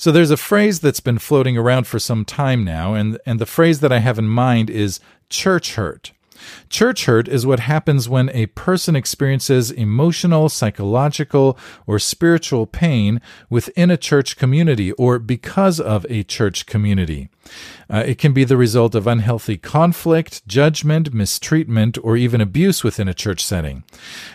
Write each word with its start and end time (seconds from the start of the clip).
So 0.00 0.10
there's 0.10 0.30
a 0.30 0.38
phrase 0.38 0.80
that's 0.80 1.00
been 1.00 1.18
floating 1.18 1.58
around 1.58 1.86
for 1.86 1.98
some 1.98 2.24
time 2.24 2.64
now, 2.64 2.94
and, 2.94 3.18
and 3.26 3.38
the 3.38 3.44
phrase 3.44 3.80
that 3.80 3.92
I 3.92 3.98
have 3.98 4.18
in 4.18 4.28
mind 4.28 4.70
is 4.70 4.98
church 5.28 5.74
hurt. 5.74 6.12
Church 6.68 7.06
hurt 7.06 7.28
is 7.28 7.46
what 7.46 7.60
happens 7.60 8.08
when 8.08 8.30
a 8.30 8.46
person 8.46 8.96
experiences 8.96 9.70
emotional, 9.70 10.48
psychological, 10.48 11.58
or 11.86 11.98
spiritual 11.98 12.66
pain 12.66 13.20
within 13.48 13.90
a 13.90 13.96
church 13.96 14.36
community 14.36 14.92
or 14.92 15.18
because 15.18 15.80
of 15.80 16.06
a 16.08 16.22
church 16.22 16.66
community. 16.66 17.28
Uh, 17.88 18.04
it 18.06 18.18
can 18.18 18.32
be 18.32 18.44
the 18.44 18.56
result 18.56 18.94
of 18.94 19.06
unhealthy 19.06 19.56
conflict, 19.56 20.46
judgment, 20.46 21.12
mistreatment, 21.12 21.98
or 22.04 22.16
even 22.16 22.40
abuse 22.40 22.84
within 22.84 23.08
a 23.08 23.14
church 23.14 23.44
setting. 23.44 23.82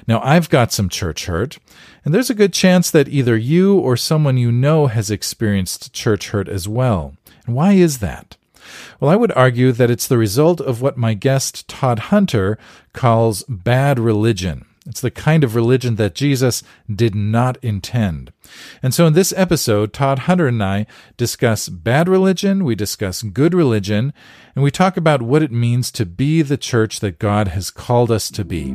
Now, 0.08 0.22
I've 0.22 0.50
got 0.50 0.74
some 0.74 0.90
church 0.90 1.26
hurt, 1.28 1.58
and 2.04 2.14
there's 2.14 2.30
a 2.30 2.36
good 2.36 2.54
chance 2.54 2.92
that 2.92 3.08
either 3.08 3.38
you 3.38 3.78
or 3.78 3.96
someone 3.96 4.38
you 4.38 4.52
know 4.52 4.88
has 4.88 5.10
experienced 5.10 5.94
church 5.94 6.30
hurt 6.30 6.50
as 6.50 6.68
well. 6.68 7.16
And 7.46 7.56
why 7.56 7.74
is 7.74 8.00
that? 8.00 8.38
Well, 9.00 9.12
I 9.12 9.16
would 9.16 9.32
argue 9.34 9.72
that 9.74 9.92
it's 9.92 10.08
the 10.08 10.18
result 10.18 10.62
of 10.62 10.82
what 10.82 10.98
my 10.98 11.14
guest 11.14 11.68
Todd 11.68 12.00
Hunter 12.00 12.58
calls 12.94 13.44
bad 13.44 14.00
religion. 14.00 14.66
It's 14.88 15.02
the 15.02 15.10
kind 15.10 15.44
of 15.44 15.56
religion 15.56 15.96
that 15.96 16.14
Jesus 16.14 16.62
did 16.94 17.16
not 17.16 17.58
intend. 17.64 18.32
And 18.84 18.94
so 18.94 19.08
in 19.08 19.14
this 19.14 19.34
episode, 19.36 19.94
Todd 19.94 20.20
Hunter 20.20 20.48
and 20.48 20.64
I 20.64 20.86
discuss 21.18 21.70
bad 21.70 22.08
religion, 22.08 22.64
we 22.64 22.76
discuss 22.76 23.24
good 23.24 23.56
religion, 23.56 24.14
and 24.54 24.64
we 24.64 24.70
talk 24.70 24.96
about 24.96 25.24
what 25.24 25.42
it 25.42 25.52
means 25.52 25.92
to 25.94 26.06
be 26.06 26.44
the 26.44 26.56
church 26.56 27.00
that 27.00 27.18
God 27.18 27.48
has 27.50 27.72
called 27.72 28.12
us 28.12 28.30
to 28.30 28.46
be. 28.46 28.72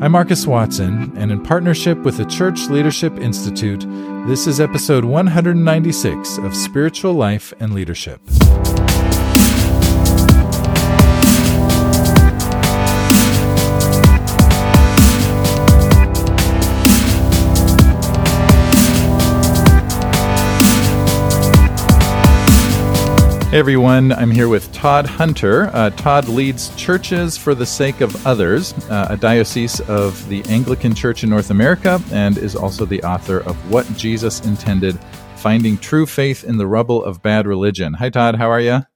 I'm 0.00 0.12
Markus 0.12 0.46
Watson, 0.46 1.12
and 1.14 1.30
in 1.30 1.42
partnership 1.42 1.98
with 1.98 2.16
the 2.16 2.24
Church 2.24 2.68
Leadership 2.70 3.18
Institute, 3.18 3.84
this 4.26 4.46
is 4.46 4.60
episode 4.60 5.04
196 5.04 6.38
of 6.38 6.56
Spiritual 6.56 7.12
Life 7.12 7.52
and 7.60 7.74
Leadership. 7.74 8.22
Hey 23.50 23.58
everyone, 23.58 24.12
I'm 24.12 24.30
here 24.30 24.48
with 24.48 24.72
Todd 24.72 25.06
Hunter. 25.06 25.70
Uh, 25.72 25.90
Todd 25.90 26.28
leads 26.28 26.72
Churches 26.76 27.36
for 27.36 27.52
the 27.52 27.66
Sake 27.66 28.00
of 28.00 28.24
Others, 28.24 28.74
uh, 28.88 29.08
a 29.10 29.16
diocese 29.16 29.80
of 29.88 30.28
the 30.28 30.44
Anglican 30.44 30.94
Church 30.94 31.24
in 31.24 31.30
North 31.30 31.50
America, 31.50 32.00
and 32.12 32.38
is 32.38 32.54
also 32.54 32.84
the 32.84 33.02
author 33.02 33.40
of 33.40 33.56
What 33.68 33.92
Jesus 33.96 34.38
Intended 34.46 34.96
Finding 35.34 35.78
True 35.78 36.06
Faith 36.06 36.44
in 36.44 36.58
the 36.58 36.66
Rubble 36.68 37.02
of 37.02 37.24
Bad 37.24 37.48
Religion. 37.48 37.92
Hi, 37.94 38.08
Todd. 38.08 38.36
How 38.36 38.48
are 38.48 38.60
you? 38.60 38.86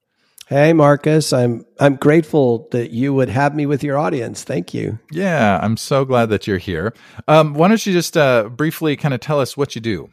Hey, 0.47 0.73
Markus. 0.73 1.33
I'm 1.33 1.67
I'm 1.81 1.97
grateful 1.97 2.69
that 2.71 2.93
you 2.93 3.13
would 3.13 3.31
have 3.31 3.57
me 3.57 3.67
with 3.67 3.83
your 3.83 3.99
audience. 3.99 4.45
Thank 4.45 4.73
you. 4.73 5.01
Yeah, 5.11 5.59
I'm 5.61 5.77
so 5.77 6.05
glad 6.05 6.27
that 6.27 6.47
you're 6.47 6.59
here. 6.59 6.95
Um, 7.27 7.55
why 7.55 7.67
don't 7.67 7.85
you 7.85 7.93
just 7.93 8.17
uh, 8.17 8.49
briefly 8.51 8.95
kind 8.95 9.15
of 9.15 9.21
tell 9.21 9.41
us 9.41 9.57
what 9.57 9.75
you 9.75 9.81
do? 9.81 10.11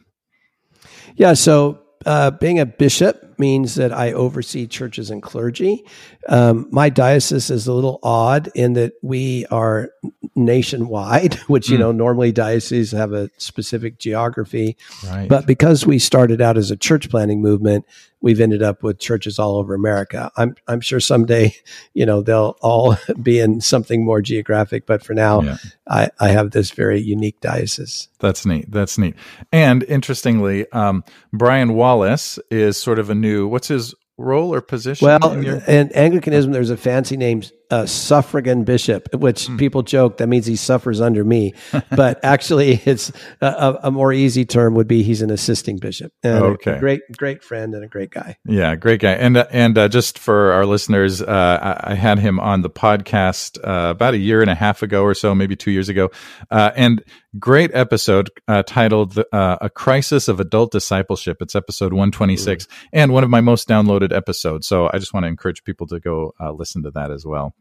Yeah, 1.14 1.34
so 1.34 1.78
uh, 2.04 2.32
being 2.32 2.58
a 2.58 2.66
bishop 2.66 3.31
means 3.38 3.74
that 3.76 3.92
I 3.92 4.12
oversee 4.12 4.66
churches 4.66 5.10
and 5.10 5.22
clergy. 5.22 5.84
Um, 6.28 6.68
my 6.70 6.88
diocese 6.88 7.50
is 7.50 7.66
a 7.66 7.72
little 7.72 7.98
odd 8.02 8.50
in 8.54 8.74
that 8.74 8.92
we 9.02 9.46
are 9.46 9.90
nationwide, 10.34 11.34
which, 11.46 11.68
you 11.68 11.76
mm. 11.76 11.80
know, 11.80 11.92
normally 11.92 12.32
dioceses 12.32 12.92
have 12.92 13.12
a 13.12 13.30
specific 13.38 13.98
geography. 13.98 14.76
Right. 15.06 15.28
But 15.28 15.46
because 15.46 15.86
we 15.86 15.98
started 15.98 16.40
out 16.40 16.56
as 16.56 16.70
a 16.70 16.76
church 16.76 17.10
planting 17.10 17.42
movement, 17.42 17.86
we've 18.22 18.40
ended 18.40 18.62
up 18.62 18.82
with 18.82 18.98
churches 18.98 19.38
all 19.38 19.56
over 19.56 19.74
America. 19.74 20.30
I'm, 20.36 20.54
I'm 20.68 20.80
sure 20.80 21.00
someday, 21.00 21.54
you 21.94 22.06
know, 22.06 22.22
they'll 22.22 22.56
all 22.62 22.96
be 23.22 23.40
in 23.40 23.60
something 23.60 24.04
more 24.04 24.22
geographic. 24.22 24.86
But 24.86 25.04
for 25.04 25.12
now, 25.12 25.42
yeah. 25.42 25.56
I, 25.88 26.10
I 26.18 26.28
have 26.28 26.52
this 26.52 26.70
very 26.70 27.00
unique 27.00 27.40
diocese. 27.40 28.08
That's 28.20 28.46
neat. 28.46 28.70
That's 28.70 28.96
neat. 28.96 29.16
And 29.50 29.82
interestingly, 29.84 30.70
um, 30.70 31.04
Brian 31.32 31.74
Wallace 31.74 32.38
is 32.50 32.76
sort 32.76 32.98
of 32.98 33.10
a 33.10 33.14
new, 33.22 33.48
what's 33.48 33.68
his 33.68 33.94
role 34.18 34.52
or 34.52 34.60
position? 34.60 35.06
Well, 35.06 35.32
in, 35.32 35.42
your- 35.42 35.62
in 35.66 35.90
Anglicanism, 35.92 36.52
there's 36.52 36.68
a 36.70 36.76
fancy 36.76 37.16
name, 37.16 37.42
uh, 37.70 37.86
suffragan 37.86 38.64
bishop, 38.64 39.14
which 39.14 39.46
mm. 39.46 39.58
people 39.58 39.82
joke 39.82 40.18
that 40.18 40.26
means 40.26 40.46
he 40.46 40.56
suffers 40.56 41.00
under 41.00 41.24
me, 41.24 41.54
but 41.90 42.20
actually, 42.22 42.80
it's 42.84 43.10
a, 43.40 43.78
a, 43.84 43.90
more 43.90 44.12
easy 44.12 44.44
term 44.44 44.74
would 44.74 44.88
be 44.88 45.02
he's 45.02 45.22
an 45.22 45.30
assisting 45.30 45.78
bishop. 45.78 46.12
And 46.22 46.44
okay, 46.44 46.78
great, 46.78 47.00
great 47.16 47.42
friend 47.42 47.74
and 47.74 47.84
a 47.84 47.88
great 47.88 48.10
guy. 48.10 48.36
Yeah, 48.44 48.74
great 48.76 49.00
guy. 49.00 49.12
And 49.12 49.36
uh, 49.36 49.46
and 49.50 49.76
uh, 49.78 49.88
just 49.88 50.18
for 50.18 50.52
our 50.52 50.66
listeners, 50.66 51.22
uh, 51.22 51.78
I, 51.86 51.92
I, 51.92 51.94
had 51.94 52.18
him 52.18 52.40
on 52.40 52.62
the 52.62 52.70
podcast 52.70 53.58
uh, 53.58 53.90
about 53.90 54.14
a 54.14 54.18
year 54.18 54.40
and 54.40 54.50
a 54.50 54.54
half 54.54 54.82
ago 54.82 55.02
or 55.02 55.14
so, 55.14 55.34
maybe 55.34 55.56
two 55.56 55.70
years 55.70 55.88
ago, 55.88 56.10
uh, 56.50 56.72
and 56.76 57.02
great 57.38 57.70
episode 57.74 58.30
titled 58.66 59.18
"A 59.32 59.70
Crisis 59.74 60.28
of 60.28 60.40
Adult 60.40 60.72
Discipleship." 60.72 61.38
It's 61.40 61.54
episode 61.54 61.92
one 61.92 62.10
twenty 62.10 62.36
six, 62.36 62.66
and 62.92 63.12
one 63.12 63.24
of 63.24 63.30
my 63.30 63.40
most 63.40 63.68
downloaded 63.68 64.14
episodes. 64.14 64.66
So 64.66 64.90
I 64.92 64.98
just 64.98 65.14
want 65.14 65.24
to 65.24 65.28
encourage 65.28 65.64
people 65.64 65.86
to 65.88 66.00
go 66.00 66.34
listen 66.54 66.82
to 66.82 66.90
that 66.92 67.10
as 67.10 67.24
well. 67.24 67.54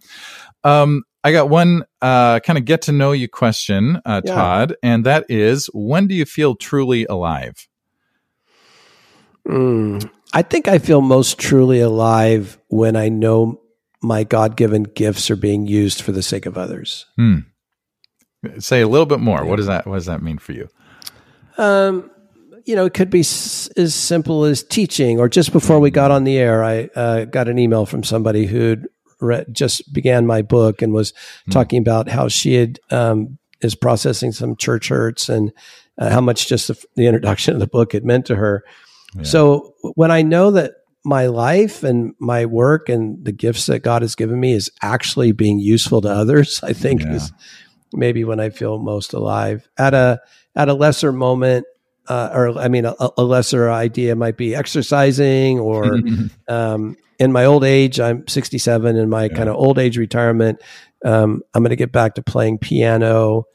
Um, 0.63 1.03
I 1.23 1.31
got 1.31 1.49
one 1.49 1.85
uh, 2.01 2.39
kind 2.39 2.57
of 2.57 2.65
get 2.65 2.83
to 2.83 2.91
know 2.91 3.11
you 3.11 3.27
question, 3.27 4.01
uh, 4.05 4.21
yeah. 4.23 4.33
Todd, 4.33 4.75
and 4.81 5.05
that 5.05 5.25
is 5.29 5.67
when 5.73 6.07
do 6.07 6.15
you 6.15 6.25
feel 6.25 6.55
truly 6.55 7.05
alive? 7.05 7.67
Mm, 9.47 10.09
I 10.33 10.41
think 10.41 10.67
I 10.67 10.77
feel 10.77 11.01
most 11.01 11.37
truly 11.39 11.79
alive 11.79 12.57
when 12.69 12.95
I 12.95 13.09
know 13.09 13.59
my 14.01 14.23
God 14.23 14.55
given 14.55 14.83
gifts 14.83 15.29
are 15.29 15.35
being 15.35 15.67
used 15.67 16.01
for 16.01 16.11
the 16.11 16.23
sake 16.23 16.45
of 16.45 16.57
others. 16.57 17.05
Hmm. 17.15 17.39
Say 18.57 18.81
a 18.81 18.87
little 18.87 19.05
bit 19.05 19.19
more. 19.19 19.45
What 19.45 19.57
does 19.57 19.67
that 19.67 19.85
What 19.85 19.95
does 19.95 20.07
that 20.07 20.23
mean 20.23 20.39
for 20.39 20.53
you? 20.53 20.67
Um, 21.57 22.09
you 22.65 22.75
know, 22.75 22.85
it 22.85 22.93
could 22.93 23.09
be 23.09 23.19
s- 23.19 23.67
as 23.77 23.93
simple 23.93 24.45
as 24.45 24.63
teaching. 24.63 25.19
Or 25.19 25.27
just 25.29 25.51
before 25.51 25.79
we 25.79 25.91
got 25.91 26.09
on 26.11 26.23
the 26.23 26.37
air, 26.37 26.63
I 26.63 26.89
uh, 26.95 27.25
got 27.25 27.47
an 27.47 27.59
email 27.59 27.85
from 27.85 28.03
somebody 28.03 28.47
who'd 28.47 28.87
just 29.51 29.93
began 29.93 30.25
my 30.25 30.41
book 30.41 30.81
and 30.81 30.93
was 30.93 31.11
mm. 31.47 31.51
talking 31.51 31.79
about 31.79 32.09
how 32.09 32.27
she 32.27 32.55
had 32.55 32.79
um, 32.89 33.37
is 33.61 33.75
processing 33.75 34.31
some 34.31 34.55
church 34.55 34.89
hurts 34.89 35.29
and 35.29 35.51
uh, 35.97 36.09
how 36.09 36.21
much 36.21 36.47
just 36.47 36.67
the, 36.67 36.83
the, 36.95 37.05
introduction 37.05 37.53
of 37.53 37.59
the 37.59 37.67
book 37.67 37.93
had 37.93 38.03
meant 38.03 38.25
to 38.25 38.35
her. 38.35 38.63
Yeah. 39.15 39.23
So 39.23 39.75
when 39.95 40.11
I 40.11 40.21
know 40.21 40.51
that 40.51 40.73
my 41.03 41.27
life 41.27 41.83
and 41.83 42.13
my 42.19 42.45
work 42.45 42.89
and 42.89 43.23
the 43.23 43.31
gifts 43.31 43.65
that 43.65 43.79
God 43.79 44.01
has 44.01 44.15
given 44.15 44.39
me 44.39 44.53
is 44.53 44.71
actually 44.81 45.31
being 45.31 45.59
useful 45.59 46.01
to 46.01 46.09
others, 46.09 46.61
I 46.63 46.73
think 46.73 47.01
yeah. 47.01 47.15
is 47.15 47.31
maybe 47.93 48.23
when 48.23 48.39
I 48.39 48.49
feel 48.49 48.79
most 48.79 49.13
alive. 49.13 49.67
At 49.77 49.93
a 49.93 50.21
at 50.55 50.69
a 50.69 50.73
lesser 50.73 51.11
moment, 51.11 51.65
uh, 52.07 52.29
or 52.33 52.57
I 52.57 52.67
mean, 52.67 52.85
a, 52.85 52.95
a, 53.17 53.23
lesser 53.23 53.69
idea 53.69 54.15
might 54.15 54.37
be 54.37 54.55
exercising 54.55 55.59
or 55.59 55.99
um, 56.47 56.97
in 57.21 57.31
my 57.31 57.45
old 57.45 57.63
age, 57.63 57.99
I'm 57.99 58.27
67. 58.27 58.95
In 58.95 59.07
my 59.07 59.25
yeah. 59.25 59.35
kind 59.35 59.47
of 59.47 59.55
old 59.55 59.77
age 59.77 59.95
retirement, 59.95 60.59
um, 61.05 61.43
I'm 61.53 61.61
going 61.61 61.69
to 61.69 61.75
get 61.75 61.91
back 61.91 62.15
to 62.15 62.23
playing 62.23 62.57
piano. 62.57 63.45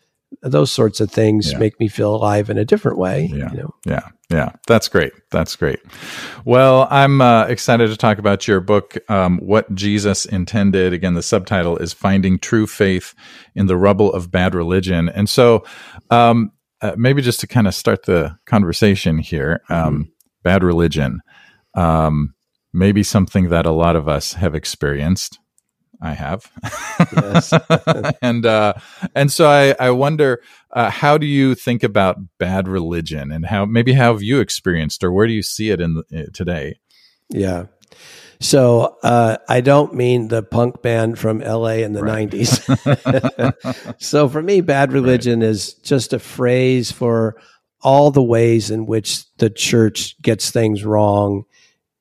Those 0.42 0.70
sorts 0.70 1.00
of 1.00 1.10
things 1.10 1.52
yeah. 1.52 1.58
make 1.58 1.78
me 1.80 1.88
feel 1.88 2.14
alive 2.14 2.48
in 2.48 2.58
a 2.58 2.64
different 2.64 2.98
way. 2.98 3.28
Yeah, 3.32 3.50
you 3.50 3.58
know? 3.58 3.74
yeah, 3.84 4.08
yeah. 4.30 4.52
That's 4.66 4.88
great. 4.88 5.12
That's 5.30 5.56
great. 5.56 5.80
Well, 6.44 6.86
I'm 6.90 7.20
uh, 7.20 7.46
excited 7.46 7.88
to 7.88 7.96
talk 7.96 8.18
about 8.18 8.46
your 8.46 8.60
book, 8.60 8.98
um, 9.10 9.38
"What 9.38 9.72
Jesus 9.74 10.24
Intended." 10.24 10.92
Again, 10.92 11.14
the 11.14 11.22
subtitle 11.22 11.76
is 11.78 11.92
"Finding 11.92 12.38
True 12.38 12.66
Faith 12.66 13.14
in 13.54 13.66
the 13.66 13.76
Rubble 13.76 14.12
of 14.12 14.30
Bad 14.30 14.54
Religion." 14.54 15.08
And 15.08 15.28
so, 15.28 15.64
um, 16.10 16.52
uh, 16.86 16.94
maybe 16.96 17.22
just 17.22 17.40
to 17.40 17.46
kind 17.46 17.66
of 17.66 17.74
start 17.74 18.04
the 18.04 18.38
conversation 18.46 19.18
here, 19.18 19.60
um, 19.68 19.94
mm-hmm. 19.94 20.02
bad 20.42 20.62
religion. 20.62 21.20
Um, 21.74 22.34
maybe 22.72 23.02
something 23.02 23.48
that 23.48 23.66
a 23.66 23.72
lot 23.72 23.96
of 23.96 24.08
us 24.08 24.34
have 24.34 24.54
experienced. 24.54 25.38
I 26.00 26.12
have, 26.12 26.52
and 28.22 28.44
uh, 28.44 28.74
and 29.14 29.32
so 29.32 29.48
I 29.48 29.74
I 29.80 29.90
wonder 29.90 30.42
uh, 30.70 30.90
how 30.90 31.16
do 31.16 31.24
you 31.24 31.54
think 31.54 31.82
about 31.82 32.18
bad 32.38 32.68
religion 32.68 33.32
and 33.32 33.46
how 33.46 33.64
maybe 33.64 33.94
how 33.94 34.12
have 34.12 34.22
you 34.22 34.40
experienced 34.40 35.02
or 35.02 35.10
where 35.10 35.26
do 35.26 35.32
you 35.32 35.42
see 35.42 35.70
it 35.70 35.80
in 35.80 35.94
the, 35.94 36.04
uh, 36.14 36.26
today? 36.34 36.78
Yeah, 37.30 37.64
so 38.40 38.96
uh, 39.02 39.38
I 39.48 39.60
don't 39.60 39.94
mean 39.94 40.28
the 40.28 40.42
punk 40.42 40.82
band 40.82 41.18
from 41.18 41.40
LA 41.40 41.76
in 41.76 41.92
the 41.92 42.02
right. 42.02 42.28
90s. 42.28 43.94
so 44.00 44.28
for 44.28 44.42
me, 44.42 44.60
bad 44.60 44.92
religion 44.92 45.40
right. 45.40 45.48
is 45.48 45.74
just 45.74 46.12
a 46.12 46.18
phrase 46.18 46.92
for 46.92 47.36
all 47.82 48.10
the 48.10 48.22
ways 48.22 48.70
in 48.70 48.86
which 48.86 49.24
the 49.36 49.50
church 49.50 50.20
gets 50.20 50.50
things 50.50 50.84
wrong 50.84 51.44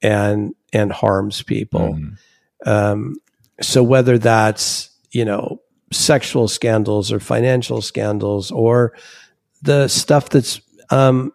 and 0.01 0.53
and 0.73 0.91
harms 0.91 1.43
people. 1.43 1.93
Mm. 1.95 2.17
Um, 2.65 3.15
so 3.61 3.83
whether 3.83 4.17
that's 4.17 4.89
you 5.11 5.25
know 5.25 5.61
sexual 5.91 6.47
scandals 6.47 7.11
or 7.11 7.19
financial 7.19 7.81
scandals 7.81 8.51
or 8.51 8.93
the 9.61 9.87
stuff 9.87 10.29
that's 10.29 10.59
um, 10.89 11.31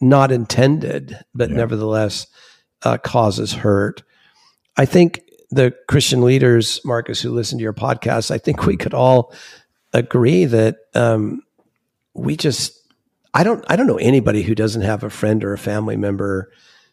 not 0.00 0.32
intended, 0.32 1.18
but 1.34 1.50
Yeah. 1.50 1.56
nevertheless 1.56 2.26
uh, 2.82 2.98
causes 2.98 3.52
hurt. 3.52 4.02
I 4.80 4.86
think 4.86 5.20
the 5.50 5.74
Christian 5.88 6.22
leaders, 6.22 6.80
Markus, 6.86 7.20
who 7.20 7.32
listen 7.32 7.58
to 7.58 7.62
your 7.62 7.74
podcast, 7.74 8.30
I 8.30 8.38
think 8.38 8.64
we 8.64 8.78
could 8.78 8.94
all 8.94 9.30
agree 9.92 10.46
that 10.46 10.78
um, 10.94 11.42
we 12.14 12.34
just 12.34 12.80
I 13.34 13.44
don't 13.44 13.62
I 13.68 13.76
don't 13.76 13.86
know 13.86 13.98
anybody 13.98 14.42
who 14.42 14.54
doesn't 14.54 14.80
have 14.80 15.04
a 15.04 15.10
friend 15.10 15.44
or 15.44 15.52
a 15.52 15.58
family 15.58 15.98
member 15.98 16.50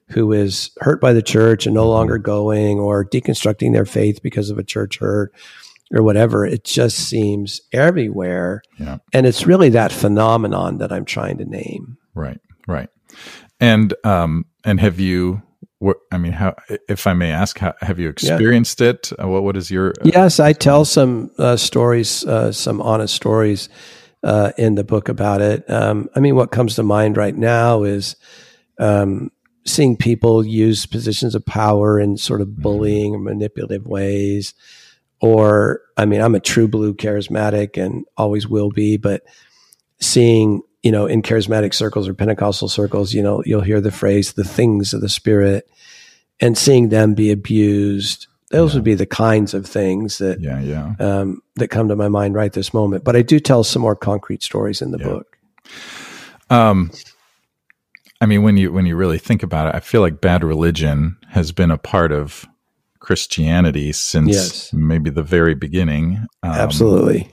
who 0.10 0.34
is 0.34 0.72
hurt 0.80 1.00
by 1.00 1.14
the 1.14 1.22
church 1.22 1.66
and 1.66 1.74
no 1.74 1.88
longer 1.88 2.18
going 2.18 2.78
or 2.78 3.06
deconstructing 3.06 3.72
their 3.72 3.86
faith 3.86 4.22
because 4.22 4.50
of 4.50 4.58
a 4.58 4.66
church 4.66 5.00
hurt 5.00 5.34
or 5.94 6.04
whatever. 6.04 6.46
It 6.46 6.66
just 6.66 6.98
seems 6.98 7.62
everywhere. 7.72 8.64
Yeah. 8.78 8.98
And 9.14 9.26
it's 9.26 9.48
really 9.48 9.70
that 9.70 9.94
phenomenon 9.94 10.80
that 10.80 10.92
I'm 10.92 11.06
trying 11.06 11.38
to 11.38 11.46
name. 11.46 11.98
Right, 12.14 12.42
right. 12.68 12.90
And 13.62 13.94
um, 14.04 14.46
and 14.66 14.82
have 14.82 15.00
you? 15.00 15.42
What 15.80 15.98
I 16.12 16.18
mean, 16.18 16.32
how, 16.32 16.56
if 16.90 17.06
I 17.06 17.14
may 17.14 17.32
ask, 17.32 17.60
how, 17.60 17.74
have 17.82 18.00
you 18.00 18.10
experienced 18.10 18.82
it? 18.82 19.12
Uh, 19.22 19.28
what 19.28 19.44
what 19.44 19.56
is 19.56 19.70
your? 19.70 19.94
Yes, 20.04 20.40
I 20.40 20.54
tell 20.54 20.86
some 20.86 21.30
uh, 21.38 21.56
stories, 21.56 22.26
uh, 22.26 22.52
some 22.52 22.82
honest 22.82 23.14
stories 23.14 23.70
uh, 24.24 24.52
in 24.58 24.76
the 24.76 24.84
book 24.84 25.08
about 25.08 25.42
it. 25.42 25.70
Um, 25.70 26.10
I 26.16 26.20
mean, 26.20 26.36
what 26.36 26.52
comes 26.52 26.76
to 26.76 26.84
mind 26.84 27.16
right 27.16 27.36
now 27.36 27.84
is 27.84 28.16
um, 28.80 29.30
seeing 29.66 29.98
people 29.98 30.46
use 30.46 30.86
positions 30.86 31.36
of 31.36 31.46
power 31.46 32.00
in 32.00 32.18
sort 32.18 32.42
of 32.42 32.58
bullying 32.58 33.14
or 33.14 33.20
manipulative 33.20 33.86
ways. 33.86 34.54
Or, 35.20 35.82
I 35.98 36.06
mean, 36.06 36.22
I'm 36.22 36.36
a 36.36 36.40
true 36.40 36.68
blue 36.68 36.94
charismatic 36.94 37.84
and 37.84 38.06
always 38.18 38.48
will 38.48 38.70
be, 38.70 38.98
but 38.98 39.24
seeing, 40.00 40.62
you 40.88 40.92
know, 40.94 41.06
in 41.06 41.22
charismatic 41.22 41.74
circles 41.74 42.08
or 42.08 42.14
Pentecostal 42.14 42.70
circles, 42.70 43.14
you 43.14 43.22
know, 43.22 43.44
you'll 43.46 43.60
hear 43.60 43.82
the 43.82 43.92
phrase, 43.92 44.32
the 44.34 44.46
things 44.46 44.94
of 44.94 45.02
the 45.02 45.10
spirit, 45.10 45.68
and 46.40 46.58
seeing 46.58 46.88
them 46.88 47.14
be 47.14 47.30
abused. 47.30 48.28
Those 48.52 48.74
would 48.74 48.86
be 48.86 48.96
the 48.96 49.06
kinds 49.06 49.54
of 49.54 49.66
things 49.66 50.20
that 50.20 50.40
Yeah, 50.40 50.62
yeah. 50.62 50.94
um, 51.02 51.42
that 51.58 51.68
come 51.68 51.90
to 51.90 51.98
my 51.98 52.08
mind 52.08 52.36
right 52.36 52.54
this 52.54 52.74
moment. 52.74 53.04
But 53.04 53.18
I 53.18 53.22
do 53.22 53.38
tell 53.38 53.66
some 53.66 53.82
more 53.82 53.98
concrete 53.98 54.44
stories 54.44 54.82
in 54.82 54.92
the 54.92 54.98
Yeah. 55.00 55.08
book. 55.10 55.38
Um, 56.50 56.90
I 58.22 58.26
mean, 58.26 58.44
when 58.44 58.56
you 58.56 58.72
when 58.72 58.86
you 58.86 58.96
really 58.96 59.18
think 59.20 59.44
about 59.44 59.68
it, 59.68 59.76
I 59.76 59.82
feel 59.82 60.00
like 60.00 60.22
bad 60.22 60.42
religion 60.42 61.18
has 61.32 61.52
been 61.52 61.70
a 61.70 61.78
part 61.78 62.14
of 62.14 62.46
Christianity 63.02 63.92
since 63.92 64.30
Yes. 64.30 64.72
maybe 64.74 65.10
the 65.10 65.22
very 65.22 65.54
beginning. 65.54 66.26
Um, 66.44 66.52
Absolutely. 66.52 67.30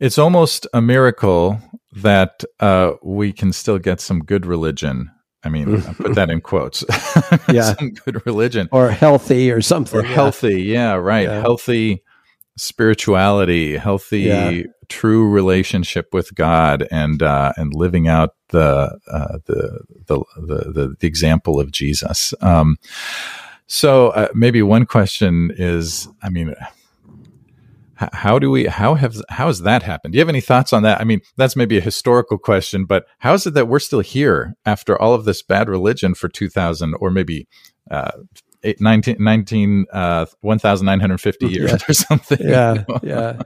It's 0.00 0.18
almost 0.18 0.66
a 0.74 0.80
miracle 0.80 1.60
that 1.92 2.44
uh, 2.60 2.92
we 3.02 3.32
can 3.32 3.52
still 3.52 3.78
get 3.78 4.00
some 4.00 4.20
good 4.20 4.46
religion. 4.46 5.10
I 5.42 5.48
mean, 5.48 5.82
I 5.82 5.92
put 5.94 6.14
that 6.16 6.30
in 6.30 6.40
quotes. 6.40 6.84
Yeah. 7.50 7.74
some 7.74 7.90
good 7.90 8.24
religion 8.26 8.68
Or 8.72 8.90
healthy 8.90 9.50
or 9.50 9.60
something. 9.62 9.98
or 10.00 10.04
yeah. 10.04 10.14
healthy. 10.14 10.62
Yeah, 10.62 10.94
right. 10.94 11.26
Yeah. 11.28 11.40
Healthy 11.40 12.02
spirituality, 12.56 13.76
healthy, 13.76 14.20
Yeah. 14.20 14.62
true 14.88 15.28
relationship 15.28 16.08
with 16.12 16.34
God, 16.34 16.86
and 16.90 17.22
uh, 17.22 17.52
and 17.56 17.72
living 17.74 18.06
out 18.08 18.34
the, 18.50 18.98
uh, 19.10 19.38
the, 19.46 19.80
the 20.06 20.24
the 20.36 20.72
the 20.72 20.96
the 21.00 21.06
example 21.06 21.58
of 21.60 21.70
Jesus. 21.72 22.34
Um, 22.40 22.76
so 23.66 24.08
uh, 24.10 24.28
maybe 24.34 24.62
one 24.62 24.84
question 24.86 25.52
is, 25.56 26.08
I 26.22 26.28
mean. 26.30 26.54
How 28.12 28.38
do 28.38 28.50
we? 28.50 28.64
How 28.66 28.94
have? 28.94 29.16
How 29.28 29.48
has 29.48 29.60
that 29.62 29.82
happened? 29.82 30.12
Do 30.12 30.16
you 30.16 30.20
have 30.20 30.28
any 30.28 30.40
thoughts 30.40 30.72
on 30.72 30.82
that? 30.84 31.00
I 31.00 31.04
mean, 31.04 31.20
that's 31.36 31.54
maybe 31.56 31.76
a 31.76 31.80
historical 31.82 32.38
question, 32.38 32.84
but 32.86 33.06
how 33.18 33.34
is 33.34 33.46
it 33.46 33.54
that 33.54 33.68
we're 33.68 33.78
still 33.78 34.00
here 34.00 34.54
after 34.64 35.00
all 35.00 35.12
of 35.14 35.24
this 35.26 35.42
bad 35.42 35.68
religion 35.68 36.14
for 36.14 36.28
two 36.28 36.48
thousand 36.48 36.94
or 37.00 37.10
maybe 37.10 37.46
uh, 37.90 38.12
eight, 38.62 38.80
19, 38.80 39.16
19 39.18 39.86
uh, 39.92 40.26
1,950 40.40 41.46
years 41.48 41.70
Yeah. 41.72 41.78
or 41.88 41.92
something. 41.92 42.38
yeah, 42.40 42.84
yeah. 43.02 43.40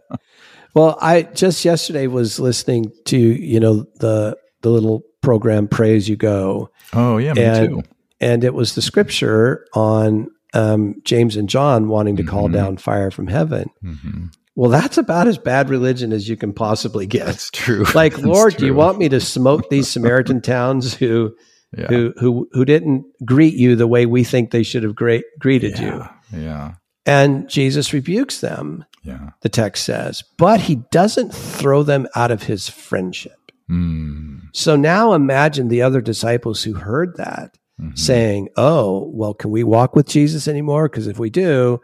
Well, 0.75 0.99
I 1.01 1.23
just 1.23 1.65
yesterday 1.65 2.07
was 2.07 2.39
listening 2.41 2.93
to 3.07 3.19
you 3.19 3.59
know 3.61 3.87
the 4.01 4.37
the 4.63 4.71
little 4.71 5.03
program 5.21 5.67
"Pray 5.69 5.97
as 5.97 6.09
You 6.09 6.17
Go," 6.17 6.71
Oh, 6.93 7.19
yeah, 7.19 7.33
me 7.33 7.43
And- 7.43 7.69
too. 7.71 7.83
and 8.21 8.45
it 8.45 8.55
was 8.55 8.75
the 8.75 8.83
scripture 8.83 9.67
on 9.75 10.29
um, 10.53 10.95
James 11.05 11.37
and 11.37 11.49
John 11.49 11.89
wanting 11.89 12.15
to 12.17 12.23
call 12.23 12.49
Mhm. 12.49 12.53
down 12.53 12.77
fire 12.77 13.11
from 13.11 13.27
heaven. 13.27 13.67
hmm 13.81 14.27
Well, 14.57 14.71
that's 14.71 14.99
about 14.99 15.27
as 15.27 15.37
bad 15.39 15.69
religion 15.69 16.13
as 16.13 16.29
you 16.29 16.37
can 16.37 16.53
possibly 16.53 17.07
get. 17.07 17.27
That's 17.27 17.51
true. 17.51 17.85
Like, 17.95 18.13
That's 18.17 18.25
Lord, 18.27 18.57
do 18.57 18.67
you 18.67 18.75
want 18.75 18.99
me 18.99 19.09
to 19.09 19.21
smoke 19.21 19.69
these 19.71 19.89
Samaritan 19.93 20.41
towns 20.41 20.95
who 20.95 21.35
Yeah. 21.77 21.89
who 21.89 22.13
who 22.19 22.49
who 22.53 22.65
didn't 22.65 23.05
greet 23.25 23.55
you 23.55 23.75
the 23.77 23.89
way 23.89 24.07
we 24.07 24.23
think 24.25 24.51
they 24.51 24.63
should 24.63 24.85
have 24.85 24.95
great, 24.95 25.25
greeted 25.41 25.79
you? 25.79 25.87
yeah. 25.87 26.09
Yeah. 26.33 26.75
And 27.07 27.49
Jesus 27.51 27.93
rebukes 27.93 28.41
them. 28.41 28.85
Yeah. 29.03 29.31
the 29.43 29.51
text 29.51 29.85
says, 29.85 30.25
but 30.39 30.61
he 30.61 30.77
doesn't 30.91 31.35
throw 31.35 31.83
them 31.83 32.07
out 32.17 32.31
of 32.31 32.45
his 32.45 32.71
friendship. 32.71 33.53
Mm. 33.71 34.41
So 34.55 34.77
now 34.77 35.13
imagine 35.13 35.69
the 35.69 35.83
other 35.83 36.01
disciples 36.01 36.63
who 36.63 36.73
heard 36.73 37.17
that 37.19 37.55
Mhm. 37.79 37.99
saying, 37.99 38.49
Oh, 38.57 39.11
well, 39.13 39.35
can 39.35 39.51
we 39.51 39.63
walk 39.63 39.95
with 39.97 40.07
Jesus 40.07 40.49
anymore? 40.49 40.89
Because 40.89 41.07
if 41.07 41.19
we 41.19 41.29
do, 41.29 41.81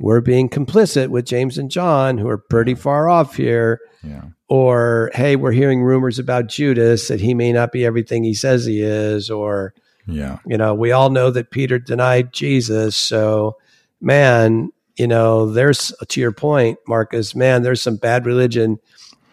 we're 0.00 0.20
being 0.20 0.48
complicit 0.48 1.08
with 1.08 1.24
James 1.24 1.56
and 1.58 1.70
John, 1.70 2.18
who 2.18 2.28
are 2.28 2.38
pretty 2.38 2.74
far 2.74 3.08
off 3.08 3.36
here. 3.36 3.80
Yeah. 4.02 4.22
Or, 4.48 5.10
hey, 5.14 5.36
we're 5.36 5.52
hearing 5.52 5.82
rumors 5.82 6.18
about 6.18 6.48
Judas 6.48 7.08
that 7.08 7.20
he 7.20 7.32
may 7.34 7.52
not 7.52 7.72
be 7.72 7.84
everything 7.84 8.24
he 8.24 8.34
says 8.34 8.64
he 8.66 8.82
is. 8.82 9.30
Or, 9.30 9.72
Yeah. 10.06 10.38
you 10.46 10.56
know, 10.58 10.74
we 10.74 10.92
all 10.92 11.10
know 11.10 11.30
that 11.30 11.50
Peter 11.50 11.78
denied 11.78 12.32
Jesus. 12.32 12.96
So, 12.96 13.56
man, 14.00 14.70
you 14.96 15.06
know, 15.06 15.50
there's 15.50 15.92
to 16.08 16.20
your 16.20 16.32
point, 16.32 16.78
Markus, 16.86 17.34
man, 17.34 17.62
there's 17.62 17.80
some 17.82 17.96
bad 17.96 18.26
religion 18.26 18.78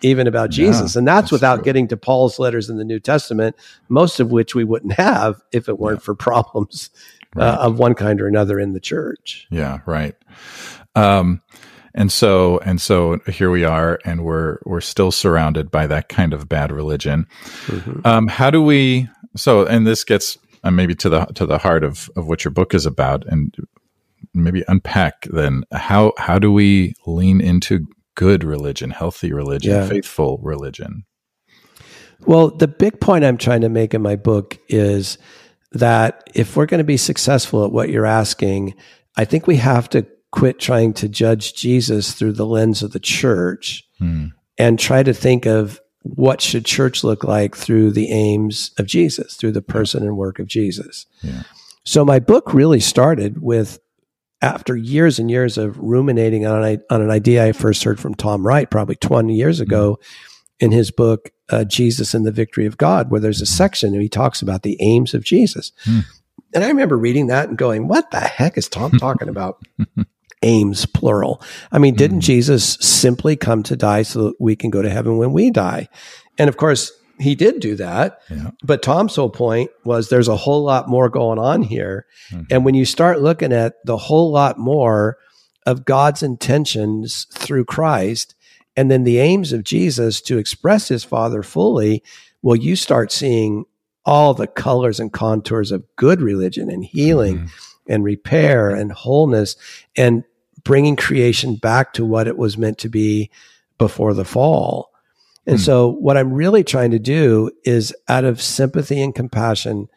even 0.04 0.25
about 0.28 0.56
Yeah, 0.57 0.68
Jesus. 0.68 0.96
And 0.96 1.07
that's, 1.07 1.24
that's 1.25 1.31
without 1.34 1.56
true. 1.57 1.66
getting 1.66 1.88
to 1.90 1.98
Paul's 1.98 2.40
letters 2.40 2.69
in 2.69 2.78
the 2.78 2.86
New 2.86 3.00
Testament, 3.00 3.56
most 3.90 4.19
of 4.19 4.31
which 4.31 4.56
we 4.56 4.64
wouldn't 4.64 4.94
have 4.94 5.42
if 5.52 5.68
it 5.68 5.78
weren't 5.80 6.02
for 6.02 6.16
problems 6.16 6.90
Right. 7.36 7.48
uh, 7.48 7.57
of 7.68 7.80
one 7.80 7.94
kind 7.94 8.19
or 8.22 8.28
another 8.28 8.60
in 8.60 8.74
the 8.74 8.80
church. 8.81 9.48
Yeah. 9.51 9.80
Right. 9.86 10.16
Um, 10.95 11.42
and 11.94 12.12
so 12.12 12.60
and 12.60 12.80
so 12.81 13.19
here 13.28 13.50
we 13.51 13.63
are, 13.66 14.00
and 14.06 14.24
we're 14.24 14.60
we're 14.66 14.81
still 14.81 15.12
surrounded 15.12 15.69
by 15.72 15.88
that 15.88 16.10
kind 16.10 16.33
of 16.33 16.48
bad 16.50 16.72
religion. 16.72 17.28
Mhm. 17.68 18.06
Um, 18.06 18.28
how 18.28 18.50
do 18.50 18.62
we? 18.62 19.07
So, 19.36 19.66
and 19.66 19.86
this 19.88 20.04
gets 20.04 20.38
uh, 20.63 20.72
maybe 20.72 20.95
to 20.95 21.10
the 21.10 21.25
to 21.36 21.45
the 21.45 21.57
heart 21.57 21.83
of 21.83 22.10
of 22.16 22.28
what 22.28 22.44
your 22.45 22.51
book 22.51 22.74
is 22.74 22.86
about, 22.86 23.25
and 23.28 23.54
maybe 24.33 24.64
unpack 24.69 25.26
then 25.31 25.64
how 25.73 26.14
how 26.18 26.40
do 26.40 26.52
we 26.52 26.94
lean 27.06 27.42
into 27.42 27.85
good 28.16 28.44
religion, 28.45 28.92
healthy 28.92 29.33
religion, 29.33 29.71
Yeah. 29.71 29.88
faithful 29.88 30.40
religion? 30.42 31.04
Well, 32.26 32.50
the 32.52 32.68
big 32.68 33.00
point 33.02 33.26
I'm 33.26 33.38
trying 33.38 33.61
to 33.61 33.69
make 33.69 33.94
in 33.94 34.02
my 34.02 34.16
book 34.16 34.57
is 34.69 35.18
that 35.73 36.30
if 36.33 36.56
we're 36.56 36.66
going 36.66 36.80
to 36.80 36.83
be 36.83 36.97
successful 36.97 37.66
at 37.66 37.71
what 37.71 37.90
you're 37.90 38.06
asking, 38.06 38.75
I 39.18 39.25
think 39.25 39.47
we 39.47 39.57
have 39.57 39.90
to 39.90 40.06
quit 40.31 40.59
trying 40.59 40.94
to 40.94 41.09
judge 41.09 41.54
Jesus 41.54 42.13
through 42.13 42.33
the 42.33 42.45
lens 42.45 42.81
of 42.83 42.92
the 42.92 42.99
church 42.99 43.83
Hmm. 43.99 44.28
and 44.57 44.80
try 44.80 45.04
to 45.04 45.13
think 45.13 45.45
of 45.45 45.80
what 46.04 46.42
should 46.42 46.66
church 46.66 47.04
look 47.04 47.23
like 47.23 47.56
through 47.56 47.92
the 47.92 48.11
aims 48.11 48.71
of 48.80 48.87
Jesus, 48.87 49.35
through 49.35 49.51
the 49.51 49.61
person 49.61 50.01
and 50.04 50.18
work 50.18 50.40
of 50.40 50.47
Jesus. 50.47 51.06
Yeah. 51.21 51.44
So 51.85 52.04
my 52.04 52.19
book 52.19 52.54
really 52.54 52.80
started 52.80 53.42
with 53.42 53.80
after 54.42 54.75
years 54.75 55.19
and 55.19 55.30
years 55.30 55.57
of 55.59 55.78
ruminating 55.78 56.47
on 56.47 56.63
an, 56.63 56.81
on 56.90 57.01
an 57.01 57.11
idea 57.11 57.45
I 57.45 57.51
first 57.51 57.83
heard 57.83 57.99
from 57.99 58.16
Tom 58.16 58.45
Wright 58.45 58.69
probably 58.69 58.95
20 58.95 59.35
years 59.35 59.59
ago 59.59 59.99
in 60.59 60.71
his 60.71 60.90
book 60.90 61.30
uh, 61.52 61.64
Jesus 61.66 62.14
and 62.14 62.26
the 62.26 62.31
Victory 62.31 62.66
of 62.66 62.78
God, 62.78 63.12
where 63.12 63.22
there's 63.22 63.42
a 63.42 63.46
section 63.46 63.94
and 63.94 64.02
he 64.02 64.10
talks 64.10 64.42
about 64.42 64.64
the 64.64 64.78
aims 64.80 65.14
of 65.14 65.24
Jesus. 65.24 65.72
Hmm. 65.84 66.00
And 66.54 66.64
I 66.64 66.68
remember 66.70 66.98
reading 66.98 67.28
that 67.28 67.48
and 67.50 67.58
going, 67.58 67.88
"What 67.88 68.10
the 68.12 68.20
heck 68.20 68.58
is 68.58 68.68
Tom 68.68 68.92
talking 68.92 69.30
about?" 69.36 69.62
aims 70.44 70.86
plural. 70.88 71.42
I 71.72 71.78
mean, 71.78 71.94
didn't 71.96 72.20
Mhm. 72.20 72.24
Jesus 72.24 72.78
simply 72.81 73.36
come 73.36 73.62
to 73.64 73.76
die 73.76 74.02
so 74.02 74.24
that 74.24 74.34
we 74.42 74.56
can 74.56 74.70
go 74.72 74.81
to 74.81 74.90
heaven 74.90 75.18
when 75.18 75.34
we 75.34 75.52
die? 75.52 75.88
And 76.40 76.50
of 76.50 76.58
course, 76.58 76.92
he 77.20 77.36
did 77.36 77.60
do 77.60 77.76
that. 77.76 78.20
Yeah. 78.31 78.50
But 78.64 78.81
Tom's 78.81 79.16
whole 79.16 79.30
point 79.30 79.70
was 79.86 80.10
there's 80.10 80.28
a 80.28 80.36
whole 80.36 80.64
lot 80.64 80.90
more 80.90 81.10
going 81.10 81.38
on 81.38 81.62
here. 81.62 82.08
Mhm. 82.34 82.48
And 82.50 82.66
when 82.66 82.74
you 82.74 82.86
start 82.86 83.22
looking 83.22 83.54
at 83.54 83.76
the 83.86 83.98
whole 83.98 84.31
lot 84.31 84.58
more 84.58 85.18
of 85.68 85.86
God's 85.86 86.24
intentions 86.24 87.28
through 87.31 87.66
Christ, 87.66 88.34
and 88.75 88.90
then 88.90 89.04
the 89.04 89.18
aims 89.19 89.54
of 89.54 89.63
Jesus 89.63 90.21
to 90.21 90.37
express 90.37 90.87
his 90.87 91.04
Father 91.04 91.44
fully, 91.44 92.04
well, 92.42 92.56
you 92.56 92.75
start 92.75 93.11
seeing 93.11 93.66
all 94.06 94.33
the 94.33 94.47
colors 94.47 94.99
and 94.99 95.11
contours 95.13 95.71
of 95.71 95.83
good 95.95 96.21
religion 96.21 96.69
and 96.71 96.83
healing 96.83 97.40
Mhm. 97.40 97.49
and 97.87 98.04
repair 98.04 98.69
and 98.71 98.92
wholeness 98.92 99.56
and 99.95 100.23
bringing 100.63 100.95
creation 100.95 101.56
back 101.56 101.94
to 101.94 102.06
what 102.06 102.28
it 102.28 102.37
was 102.37 102.57
meant 102.57 102.78
to 102.80 102.90
be 102.90 103.30
before 103.78 104.13
the 104.13 104.25
fall. 104.25 104.90
And 105.47 105.57
Hmm. 105.57 105.63
so, 105.63 105.87
what 105.90 106.18
I'm 106.18 106.33
really 106.33 106.63
trying 106.63 106.92
to 106.92 106.99
do 106.99 107.49
is 107.63 107.94
out 108.07 108.23
of 108.25 108.42
sympathy 108.42 109.01
and 109.01 109.13
compassion 109.13 109.87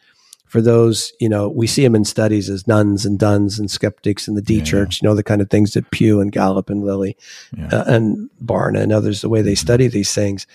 for 0.55 0.63
those, 0.63 1.13
you 1.19 1.29
know, 1.29 1.49
we 1.49 1.67
see 1.67 1.83
them 1.83 1.97
in 1.97 2.05
studies 2.05 2.49
as 2.49 2.69
nones 2.69 3.05
and 3.05 3.19
dones 3.19 3.59
and 3.59 3.69
skeptics 3.69 4.29
in 4.29 4.37
the 4.37 4.41
D 4.41 4.59
Yeah, 4.59 4.63
church, 4.63 5.03
you 5.03 5.09
know, 5.09 5.17
the 5.17 5.25
kind 5.25 5.41
of 5.41 5.51
things 5.51 5.73
that 5.73 5.91
Pew 5.91 6.21
and 6.21 6.31
Gallup 6.31 6.71
and 6.71 6.85
Lilly 6.85 7.17
Yeah. 7.59 7.67
uh, 7.73 7.85
and 7.89 8.31
Barna 8.41 8.79
and 8.81 8.93
others, 8.93 9.21
the 9.21 9.29
way 9.29 9.43
they 9.43 9.57
study 9.57 9.89
these 9.89 10.15
things. 10.15 10.47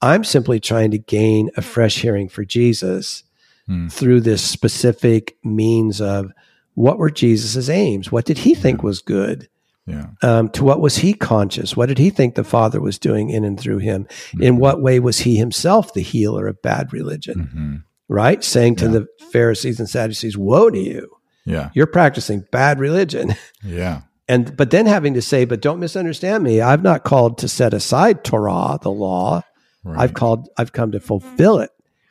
I'm 0.00 0.24
simply 0.24 0.58
trying 0.58 0.90
to 0.92 0.98
gain 0.98 1.50
a 1.54 1.60
fresh 1.60 1.98
hearing 2.00 2.30
for 2.30 2.46
Jesus 2.46 3.24
Hmm. 3.66 3.88
through 3.88 4.22
this 4.22 4.42
specific 4.42 5.36
means 5.44 6.00
of 6.00 6.32
what 6.72 6.96
were 6.96 7.10
Jesus's 7.10 7.68
aims? 7.68 8.10
What 8.10 8.24
did 8.24 8.38
he 8.38 8.54
think 8.54 8.82
was 8.82 9.02
good? 9.02 9.48
Yeah. 9.86 10.06
um, 10.22 10.48
to 10.50 10.64
what 10.64 10.80
was 10.80 10.96
he 10.96 11.12
conscious? 11.12 11.76
What 11.76 11.88
did 11.90 11.98
he 11.98 12.08
think 12.08 12.36
the 12.36 12.44
Father 12.44 12.80
was 12.80 12.98
doing 12.98 13.28
in 13.30 13.44
and 13.44 13.60
through 13.60 13.78
him? 13.80 14.04
Mm-hmm. 14.04 14.42
In 14.42 14.56
what 14.56 14.80
way 14.80 14.98
was 14.98 15.18
he 15.18 15.36
himself 15.36 15.92
the 15.92 16.00
healer 16.02 16.46
of 16.46 16.62
bad 16.62 16.92
religion? 16.94 17.82
Right? 18.12 18.42
Saying 18.44 18.76
to 18.76 18.84
Yeah. 18.86 18.90
the 18.92 19.06
Pharisees 19.32 19.78
and 19.80 19.88
Sadducees, 19.88 20.36
Woe 20.36 20.70
to 20.70 20.78
you. 20.78 21.10
Yeah. 21.46 21.70
You're 21.74 21.86
practicing 21.86 22.44
bad 22.52 22.78
religion. 22.78 23.34
Yeah. 23.64 24.02
And 24.28 24.56
but 24.56 24.70
then 24.70 24.86
having 24.86 25.14
to 25.14 25.22
say, 25.22 25.44
but 25.44 25.60
don't 25.60 25.78
misunderstand 25.80 26.42
me. 26.42 26.60
I've 26.60 26.82
not 26.82 27.04
called 27.04 27.38
to 27.38 27.48
set 27.48 27.72
aside 27.74 28.24
Torah, 28.24 28.78
the 28.82 28.90
law. 28.90 29.42
Right. 29.84 30.00
I've 30.00 30.14
called 30.14 30.48
I've 30.56 30.72
come 30.72 30.92
to 30.92 31.00
fulfill 31.00 31.58
it. 31.60 31.70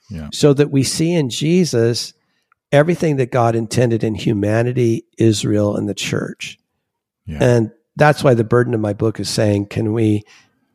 Yeah. 0.09 0.29
So 0.33 0.53
that 0.53 0.71
we 0.71 0.83
see 0.83 1.13
in 1.13 1.29
Jesus 1.29 2.13
everything 2.71 3.17
that 3.17 3.31
God 3.31 3.55
intended 3.55 4.03
in 4.03 4.15
humanity, 4.15 5.05
Israel, 5.17 5.75
and 5.75 5.87
the 5.89 5.93
church. 5.93 6.57
Yeah. 7.25 7.39
And 7.41 7.71
that's 7.97 8.23
why 8.23 8.33
the 8.33 8.43
burden 8.45 8.73
of 8.73 8.79
my 8.79 8.93
book 8.93 9.19
is 9.19 9.29
saying, 9.29 9.65
can 9.67 9.91
we 9.93 10.23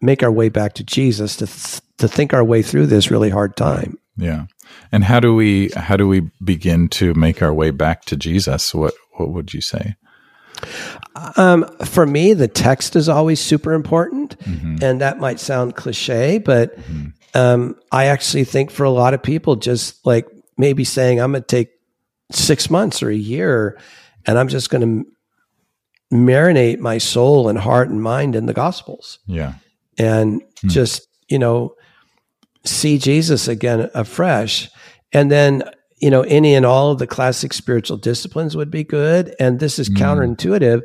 make 0.03 0.23
our 0.23 0.33
way 0.33 0.49
back 0.51 0.75
to 0.75 0.85
Jesus 0.85 1.37
to 1.37 1.47
th- 1.47 1.81
to 1.99 2.09
think 2.09 2.35
our 2.35 2.45
way 2.45 2.61
through 2.63 2.87
this 2.87 3.11
really 3.11 3.31
hard 3.31 3.57
time? 3.57 3.99
Yeah. 4.17 4.47
And 4.93 5.05
how 5.05 5.21
do 5.21 5.35
we 5.35 5.71
how 5.77 5.97
do 5.97 6.07
we 6.09 6.31
begin 6.43 6.89
to 6.91 7.15
make 7.15 7.43
our 7.43 7.53
way 7.53 7.71
back 7.71 8.05
to 8.07 8.17
Jesus? 8.17 8.75
What 8.75 8.95
what 9.17 9.31
would 9.31 9.55
you 9.55 9.61
say? 9.61 9.97
Um, 11.37 11.65
for 11.85 12.07
me, 12.07 12.33
the 12.35 12.49
text 12.49 12.97
is 12.97 13.09
always 13.09 13.41
super 13.41 13.73
important, 13.73 14.39
Mm-hmm. 14.41 14.77
and 14.83 15.01
that 15.01 15.19
might 15.19 15.39
sound 15.41 15.77
cliche, 15.77 16.39
but 16.39 16.77
um, 17.35 17.77
I 17.93 18.07
actually 18.07 18.45
think 18.45 18.71
for 18.71 18.85
a 18.85 18.91
lot 18.91 19.13
of 19.15 19.23
people, 19.23 19.57
just 19.57 20.05
like 20.07 20.27
maybe 20.57 20.85
saying, 20.85 21.21
"I'm 21.21 21.33
going 21.33 21.43
to 21.43 21.47
take 21.47 21.71
six 22.33 22.71
months 22.71 23.03
or 23.03 23.11
a 23.11 23.15
year, 23.17 23.79
and 24.27 24.39
I'm 24.39 24.49
just 24.49 24.71
going 24.71 25.05
to 25.05 25.07
marinate 26.17 26.79
my 26.79 26.99
soul 26.99 27.49
and 27.49 27.59
heart 27.59 27.89
and 27.89 28.03
mind 28.03 28.35
in 28.37 28.47
the 28.47 28.55
Gospels." 28.55 29.19
Yeah. 29.27 29.55
and 29.99 30.43
just 30.67 31.07
you 31.29 31.39
know 31.39 31.75
see 32.67 32.99
jesus 32.99 33.49
again 33.49 33.89
afresh 33.95 34.69
and 35.13 35.31
then 35.31 35.63
you 35.99 36.11
know 36.11 36.23
any 36.23 36.55
and 36.55 36.67
all 36.67 36.91
of 36.91 36.99
the 36.99 37.07
classic 37.07 37.53
spiritual 37.53 37.97
disciplines 37.97 38.57
would 38.57 38.71
be 38.71 38.85
good 38.85 39.35
and 39.41 39.61
this 39.61 39.79
is 39.79 39.89
Mm. 39.89 39.97
counterintuitive 39.97 40.83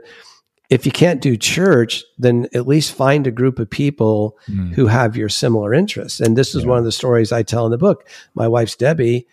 if 0.70 0.86
you 0.86 0.92
can't 0.92 1.22
do 1.22 1.36
church 1.36 2.04
then 2.18 2.48
at 2.54 2.68
least 2.68 2.94
find 2.94 3.28
a 3.28 3.32
group 3.32 3.60
of 3.60 3.70
people 3.70 4.38
Mm. 4.50 4.74
who 4.74 4.88
have 4.88 5.18
your 5.18 5.28
similar 5.30 5.74
interests 5.74 6.20
and 6.22 6.38
this 6.38 6.56
is 6.56 6.64
Yeah. 6.64 6.70
one 6.70 6.78
of 6.78 6.86
the 6.86 6.92
stories 6.92 7.32
i 7.32 7.44
tell 7.44 7.66
in 7.66 7.72
the 7.72 7.78
book 7.78 8.08
my 8.36 8.48
wife's 8.48 8.76
debbie 8.76 9.28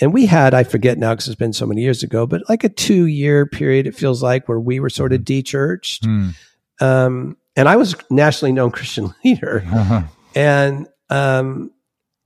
and 0.00 0.12
we 0.14 0.26
had 0.26 0.54
i 0.54 0.64
forget 0.64 0.98
now 0.98 1.12
because 1.14 1.28
it's 1.28 1.36
been 1.36 1.52
so 1.52 1.66
many 1.66 1.82
years 1.82 2.02
ago 2.02 2.26
but 2.26 2.42
like 2.48 2.64
a 2.64 2.68
two 2.68 3.04
year 3.06 3.46
period 3.46 3.86
it 3.86 3.94
feels 3.94 4.22
like 4.22 4.48
where 4.48 4.58
we 4.60 4.80
were 4.80 4.90
sort 4.90 5.12
of 5.12 5.24
de-churched 5.24 6.04
Mm. 6.04 6.34
um, 6.80 7.36
and 7.56 7.68
I 7.68 7.76
was 7.76 7.94
nationally 8.10 8.52
known 8.52 8.70
Christian 8.78 9.12
leader, 9.24 9.62
Uh-huh. 9.70 10.02
and 10.34 10.86
um, 11.10 11.70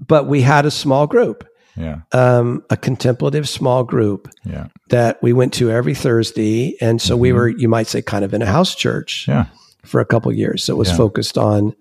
but 0.01 0.27
we 0.27 0.43
had 0.43 0.67
a 0.67 0.71
small 0.71 1.07
group, 1.07 1.45
Yeah. 1.77 1.99
um, 2.13 2.63
a 2.71 2.77
contemplative 2.77 3.49
small 3.49 3.85
group 3.85 4.29
Yeah. 4.45 4.69
that 4.91 5.23
we 5.23 5.33
went 5.33 5.53
to 5.55 5.71
every 5.71 5.95
Thursday, 5.95 6.77
and 6.81 7.01
so 7.01 7.17
we 7.17 7.33
were, 7.33 7.49
you 7.49 7.69
might 7.69 7.87
say, 7.87 8.03
kind 8.03 8.25
of 8.25 8.35
in 8.35 8.43
a 8.43 8.47
house 8.47 8.75
church 8.75 9.27
Yeah. 9.29 9.47
for 9.85 10.01
a 10.01 10.05
couple 10.05 10.33
years. 10.33 10.65
So 10.65 10.75
it 10.75 10.79
was 10.79 10.91
Yeah. 10.91 10.97
focused 10.97 11.39
on, 11.39 11.75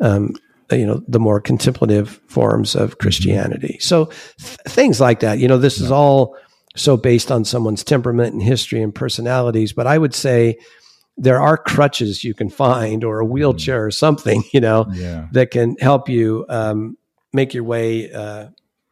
um, 0.00 0.34
you 0.70 0.86
know, 0.86 1.02
the 1.08 1.18
more 1.20 1.40
contemplative 1.40 2.20
forms 2.28 2.74
of 2.74 2.98
Christianity. 2.98 3.78
So 3.80 4.06
th- 4.38 4.58
things 4.68 5.00
like 5.00 5.20
that. 5.20 5.38
You 5.38 5.48
know, 5.48 5.58
this 5.58 5.80
is 5.80 5.90
all 5.90 6.34
so 6.76 6.96
based 6.96 7.32
on 7.32 7.44
someone's 7.44 7.82
temperament 7.82 8.34
and 8.34 8.42
history 8.42 8.80
and 8.82 8.94
personalities. 8.94 9.72
But 9.72 9.86
I 9.88 9.98
would 9.98 10.14
say 10.14 10.58
there 11.16 11.40
are 11.40 11.56
crutches 11.56 12.22
you 12.22 12.34
can 12.34 12.48
find, 12.50 13.02
or 13.02 13.18
a 13.18 13.24
wheelchair 13.24 13.84
or 13.84 13.90
something, 13.90 14.44
you 14.52 14.60
know, 14.60 14.86
Yeah. 14.92 15.26
that 15.32 15.50
can 15.50 15.74
help 15.80 16.08
you 16.08 16.44
um, 16.48 16.96
make 17.32 17.54
your 17.54 17.64
way 17.64 18.10
uh, 18.12 18.48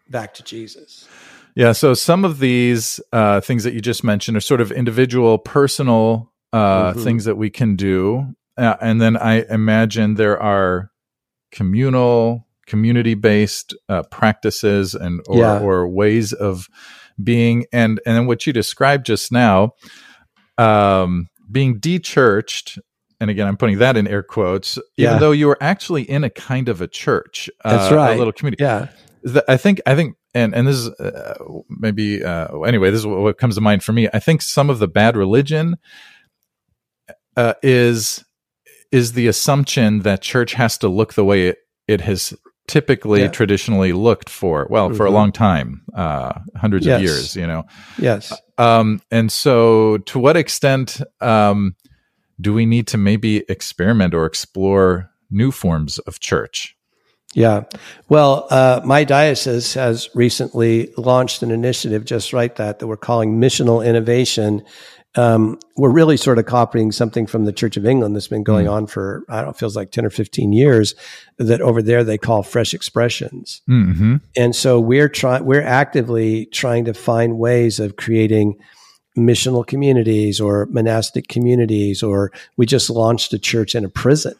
back 0.09 0.35
to 0.35 0.43
Jesus. 0.43 1.09
Yeah. 1.55 1.73
So 1.73 1.95
some 1.95 2.25
of 2.25 2.39
these 2.39 3.01
uh, 3.13 3.41
things 3.41 3.65
that 3.65 3.73
you 3.73 3.81
just 3.81 4.05
mentioned 4.05 4.37
are 4.37 4.41
sort 4.41 4.61
of 4.61 4.71
individual, 4.71 5.39
personal 5.39 6.33
uh, 6.53 6.93
Mhm. 6.93 7.03
things 7.05 7.25
that 7.25 7.37
we 7.37 7.51
can 7.51 7.77
do. 7.77 8.35
Uh, 8.57 8.77
and 8.81 9.01
then 9.01 9.17
I 9.17 9.45
imagine 9.51 10.15
there 10.15 10.41
are 10.41 10.91
communal, 11.51 12.47
community 12.67 13.15
based 13.15 13.75
uh, 13.89 14.03
practices 14.11 14.95
and 14.95 15.21
or, 15.29 15.39
Yeah. 15.39 15.61
or 15.61 15.89
ways 15.89 16.33
of 16.33 16.69
being. 17.23 17.65
And, 17.73 18.01
and 18.07 18.17
then 18.17 18.27
what 18.27 18.47
you 18.47 18.53
described 18.53 19.07
just 19.07 19.33
now, 19.33 19.73
um, 20.59 21.29
being 21.51 21.79
de-churched 21.79 22.79
and 23.21 23.31
again 23.31 23.47
i'm 23.47 23.57
putting 23.57 23.79
that 23.79 23.97
in 23.97 24.07
air 24.07 24.23
quotes 24.23 24.77
even 24.97 25.15
Yeah. 25.15 25.19
though 25.19 25.33
you 25.33 25.47
were 25.47 25.59
actually 25.61 26.03
in 26.03 26.25
a 26.25 26.31
kind 26.31 26.69
of 26.69 26.81
a 26.81 26.87
church 26.89 27.49
That's 27.65 27.91
uh, 27.93 27.97
right. 27.97 28.15
a 28.15 28.19
little 28.19 28.33
community 28.33 28.63
Yeah. 28.63 28.89
I 29.49 29.57
think 29.57 29.81
I 29.87 29.97
think 29.97 30.15
and 30.35 30.55
and 30.55 30.69
this 30.69 30.77
is 30.77 30.89
uh, 31.01 31.35
maybe 31.69 32.23
uh, 32.23 32.61
anyway 32.61 32.91
this 32.91 33.01
is 33.01 33.07
what, 33.07 33.19
what 33.19 33.39
comes 33.39 33.57
to 33.57 33.61
mind 33.61 33.83
for 33.83 33.93
me. 33.93 34.09
I 34.15 34.21
think 34.21 34.41
some 34.41 34.71
of 34.71 34.79
the 34.79 34.87
bad 34.87 35.17
religion 35.17 35.77
uh, 37.37 37.55
is 37.63 38.25
is 38.93 39.15
the 39.15 39.27
assumption 39.27 40.01
that 40.03 40.23
church 40.23 40.55
has 40.55 40.79
to 40.79 40.89
look 40.89 41.15
the 41.15 41.25
way 41.25 41.49
it, 41.49 41.59
it 41.89 42.03
has 42.03 42.35
typically 42.69 43.23
Yeah. 43.23 43.29
traditionally 43.29 43.93
looked 43.93 44.29
for 44.31 44.67
well 44.71 44.91
for 44.93 45.07
a 45.07 45.11
Mhm. 45.11 45.15
long 45.15 45.33
time 45.33 45.83
uh 45.97 46.33
hundreds 46.57 46.87
Yes. 46.87 46.97
of 46.97 47.03
years 47.03 47.37
you 47.37 47.47
know 47.49 47.65
Yes. 47.99 48.33
um 48.59 49.01
and 49.11 49.31
so 49.33 49.99
to 49.99 50.19
what 50.21 50.37
extent 50.37 51.01
um 51.21 51.75
do 52.41 52.53
we 52.53 52.67
need 52.67 52.87
to 52.87 52.99
maybe 52.99 53.45
experiment 53.49 54.15
or 54.15 54.27
explore 54.27 55.11
new 55.31 55.51
forms 55.51 55.99
of 56.01 56.21
church 56.21 56.77
Yeah. 57.35 57.65
Well, 58.09 58.47
uh, 58.51 58.81
my 58.83 59.05
diocese 59.05 59.75
has 59.75 60.09
recently 60.15 60.91
launched 60.97 61.43
an 61.43 61.51
initiative 61.51 62.07
just 62.07 62.33
like 62.33 62.57
that 62.57 62.79
that 62.79 62.87
we're 62.87 62.97
calling 62.97 63.39
missional 63.39 63.85
innovation. 63.85 64.63
Um, 65.17 65.59
we're 65.77 65.91
really 65.91 66.17
sort 66.17 66.39
of 66.39 66.47
copying 66.47 66.93
something 66.93 67.27
from 67.27 67.45
the 67.45 67.53
Church 67.53 67.77
of 67.77 67.85
England 67.85 68.17
that's 68.17 68.29
been 68.29 68.43
going 68.43 68.69
on 68.69 68.87
for, 68.87 69.25
I 69.29 69.37
don't 69.37 69.47
know, 69.47 69.51
it 69.51 69.59
feels 69.59 69.77
like 69.77 69.91
10 69.91 70.07
or 70.07 70.11
15 70.11 70.53
years 70.53 70.95
that 71.39 71.61
over 71.61 71.83
there 71.83 72.05
they 72.05 72.17
call 72.17 72.43
fresh 72.43 72.73
expressions. 72.73 73.61
mm-hmm. 73.69 74.17
And 74.35 74.57
so 74.57 74.81
we're 74.81 75.09
trying, 75.09 75.45
we're 75.45 75.63
actively 75.63 76.47
trying 76.47 76.87
to 76.87 76.95
find 76.95 77.39
ways 77.39 77.81
of 77.81 77.97
creating 77.97 78.57
missional 79.17 79.67
communities 79.67 80.41
or 80.41 80.67
monastic 80.67 81.29
communities, 81.29 82.03
or 82.03 82.31
we 82.57 82.67
just 82.67 82.91
launched 82.91 83.33
a 83.33 83.39
church 83.39 83.75
in 83.75 83.85
a 83.85 83.89
prison. 83.89 84.35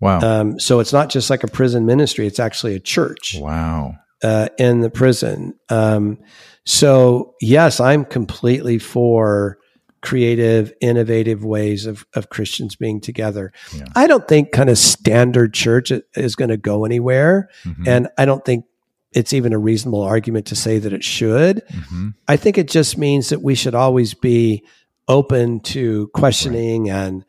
wow 0.00 0.20
Um, 0.20 0.60
so 0.60 0.80
it's 0.80 0.92
not 0.92 1.08
just 1.10 1.30
like 1.30 1.42
a 1.44 1.48
prison 1.48 1.86
ministry; 1.86 2.26
it's 2.26 2.38
actually 2.40 2.74
a 2.74 2.80
church 2.80 3.36
wow 3.40 3.94
uh, 4.22 4.48
in 4.58 4.80
the 4.80 4.90
prison. 4.90 5.54
Um, 5.70 6.18
so 6.64 7.34
yes, 7.40 7.80
I'm 7.80 8.04
completely 8.04 8.78
for 8.78 9.58
creative, 10.00 10.72
innovative 10.80 11.44
ways 11.44 11.86
of 11.86 12.06
of 12.14 12.28
Christians 12.28 12.76
being 12.76 13.00
together. 13.00 13.52
Yeah. 13.74 13.86
I 13.96 14.06
don't 14.06 14.28
think 14.28 14.52
kind 14.52 14.70
of 14.70 14.78
standard 14.78 15.52
church 15.54 15.90
is 16.14 16.36
going 16.36 16.50
to 16.50 16.56
go 16.56 16.84
anywhere, 16.84 17.48
Mhm. 17.64 17.88
and 17.88 18.08
I 18.16 18.24
don't 18.24 18.44
think 18.44 18.64
it's 19.12 19.32
even 19.32 19.52
a 19.52 19.58
reasonable 19.58 20.02
argument 20.02 20.46
to 20.46 20.54
say 20.56 20.78
that 20.78 20.92
it 20.92 21.02
should. 21.04 21.62
Mhm. 21.72 22.14
I 22.28 22.36
think 22.36 22.58
it 22.58 22.68
just 22.68 22.98
means 22.98 23.30
that 23.30 23.42
we 23.42 23.54
should 23.54 23.74
always 23.74 24.12
be 24.14 24.62
open 25.08 25.60
to 25.60 26.08
questioning 26.14 26.90
and 26.90 27.24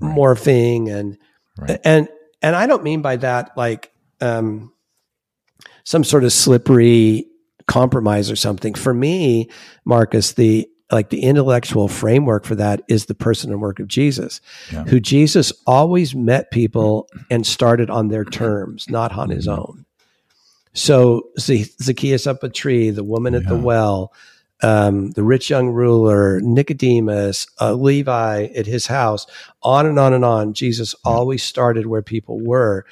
Right. 0.00 0.16
morphing 0.16 0.90
and 0.90 1.16
Right. 1.58 1.78
and 1.84 2.08
and 2.42 2.56
I 2.56 2.66
don't 2.66 2.82
mean 2.82 3.02
by 3.02 3.16
that 3.16 3.50
like 3.56 3.90
um, 4.22 4.72
some 5.84 6.04
sort 6.04 6.24
of 6.24 6.32
slippery 6.32 7.26
compromise 7.66 8.30
or 8.30 8.36
something. 8.36 8.74
For 8.74 8.92
me, 8.94 9.48
Markus, 9.84 10.32
the 10.32 10.68
like 10.92 11.10
the 11.10 11.20
intellectual 11.22 11.86
framework 11.86 12.44
for 12.44 12.56
that 12.56 12.82
is 12.88 13.06
the 13.06 13.14
person 13.14 13.52
and 13.52 13.60
work 13.60 13.78
of 13.78 13.86
Jesus, 13.88 14.40
Yeah. 14.72 14.84
who 14.84 14.98
Jesus 15.00 15.52
always 15.66 16.14
met 16.16 16.50
people 16.50 17.08
and 17.30 17.46
started 17.46 17.88
on 17.90 18.08
their 18.08 18.24
terms, 18.24 18.86
not 18.90 19.16
on 19.16 19.30
his 19.30 19.46
Mm-hmm. 19.46 19.60
own. 19.60 19.84
So 20.72 21.28
Zacchaeus 21.38 22.26
up 22.26 22.42
a 22.42 22.48
tree, 22.48 22.90
the 22.90 23.04
woman 23.04 23.34
at 23.34 23.46
the 23.48 23.56
well, 23.56 24.12
um, 24.62 25.10
the 25.12 25.22
rich 25.24 25.50
young 25.50 25.70
ruler, 25.70 26.40
Nicodemus, 26.42 27.46
uh, 27.60 27.74
Levi 27.74 28.44
at 28.54 28.66
his 28.66 28.86
house, 28.86 29.26
on 29.62 29.86
and 29.86 29.98
on 29.98 30.12
and 30.12 30.24
on. 30.24 30.52
Jesus 30.54 30.94
always 31.04 31.42
started 31.42 31.86
where 31.86 32.02
people 32.02 32.40
were. 32.40 32.84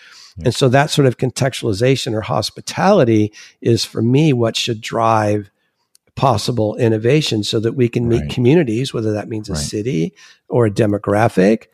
And 0.44 0.54
so 0.54 0.68
that 0.68 0.90
sort 0.90 1.06
of 1.06 1.18
contextualization 1.18 2.14
or 2.14 2.20
hospitality 2.20 3.32
is 3.60 3.84
for 3.84 4.02
me 4.02 4.32
what 4.32 4.56
should 4.56 4.80
drive 4.80 5.50
possible 6.14 6.74
innovation 6.76 7.44
so 7.44 7.60
that 7.60 7.74
we 7.74 7.88
can 7.88 8.08
meet 8.08 8.22
Right. 8.22 8.30
communities, 8.30 8.92
whether 8.94 9.12
that 9.12 9.28
means 9.28 9.48
a 9.48 9.52
Right. 9.52 9.60
city 9.60 10.14
or 10.48 10.66
a 10.66 10.70
demographic, 10.70 11.64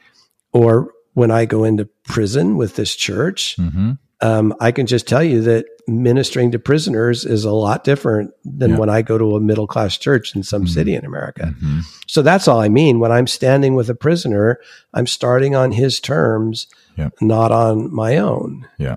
or 0.53 0.93
when 1.15 1.31
I 1.31 1.45
go 1.47 1.65
into 1.65 1.89
prison 2.05 2.57
with 2.57 2.77
this 2.77 2.95
church, 2.95 3.57
hmm 3.57 3.93
um, 4.21 4.55
I 4.59 4.73
can 4.73 4.87
just 4.87 5.07
tell 5.07 5.23
you 5.23 5.43
that 5.43 5.67
ministering 5.87 6.51
to 6.53 6.59
prisoners 6.59 7.25
is 7.25 7.45
a 7.45 7.53
lot 7.53 7.85
different 7.85 8.31
than 8.45 8.71
Yeah. 8.73 8.79
when 8.79 8.89
I 8.91 9.03
go 9.03 9.19
to 9.19 9.37
a 9.37 9.41
middle 9.41 9.67
class 9.67 9.97
church 9.99 10.35
in 10.35 10.43
some 10.43 10.65
Mhm. 10.65 10.69
city 10.69 10.95
in 10.95 11.05
America. 11.05 11.47
hmm 11.61 11.81
So 12.07 12.23
that's 12.23 12.49
all 12.49 12.61
I 12.61 12.69
mean. 12.69 13.01
When 13.01 13.13
I'm 13.13 13.27
standing 13.27 13.75
with 13.75 13.91
a 13.91 13.95
prisoner, 13.95 14.59
I'm 14.95 15.07
starting 15.07 15.55
on 15.55 15.73
his 15.73 16.01
terms, 16.01 16.67
Yeah. 16.97 17.11
not 17.21 17.53
on 17.53 17.93
my 17.95 18.17
own. 18.19 18.67
Yeah. 18.79 18.97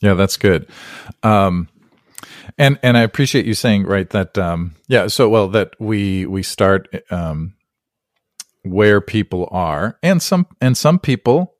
Yeah, 0.00 0.14
that's 0.14 0.36
good. 0.36 0.66
Um, 1.22 1.68
and 2.58 2.78
and 2.82 2.96
I 2.96 3.00
appreciate 3.02 3.46
you 3.46 3.54
saying 3.54 3.84
right 3.84 4.08
that 4.10 4.36
um, 4.38 4.74
yeah. 4.86 5.06
So 5.08 5.28
well 5.28 5.48
that 5.48 5.70
we 5.80 6.26
we 6.26 6.42
start 6.42 6.88
um, 7.10 7.54
where 8.62 9.00
people 9.00 9.48
are, 9.50 9.98
and 10.02 10.20
some 10.22 10.46
and 10.60 10.76
some 10.76 10.98
people 10.98 11.54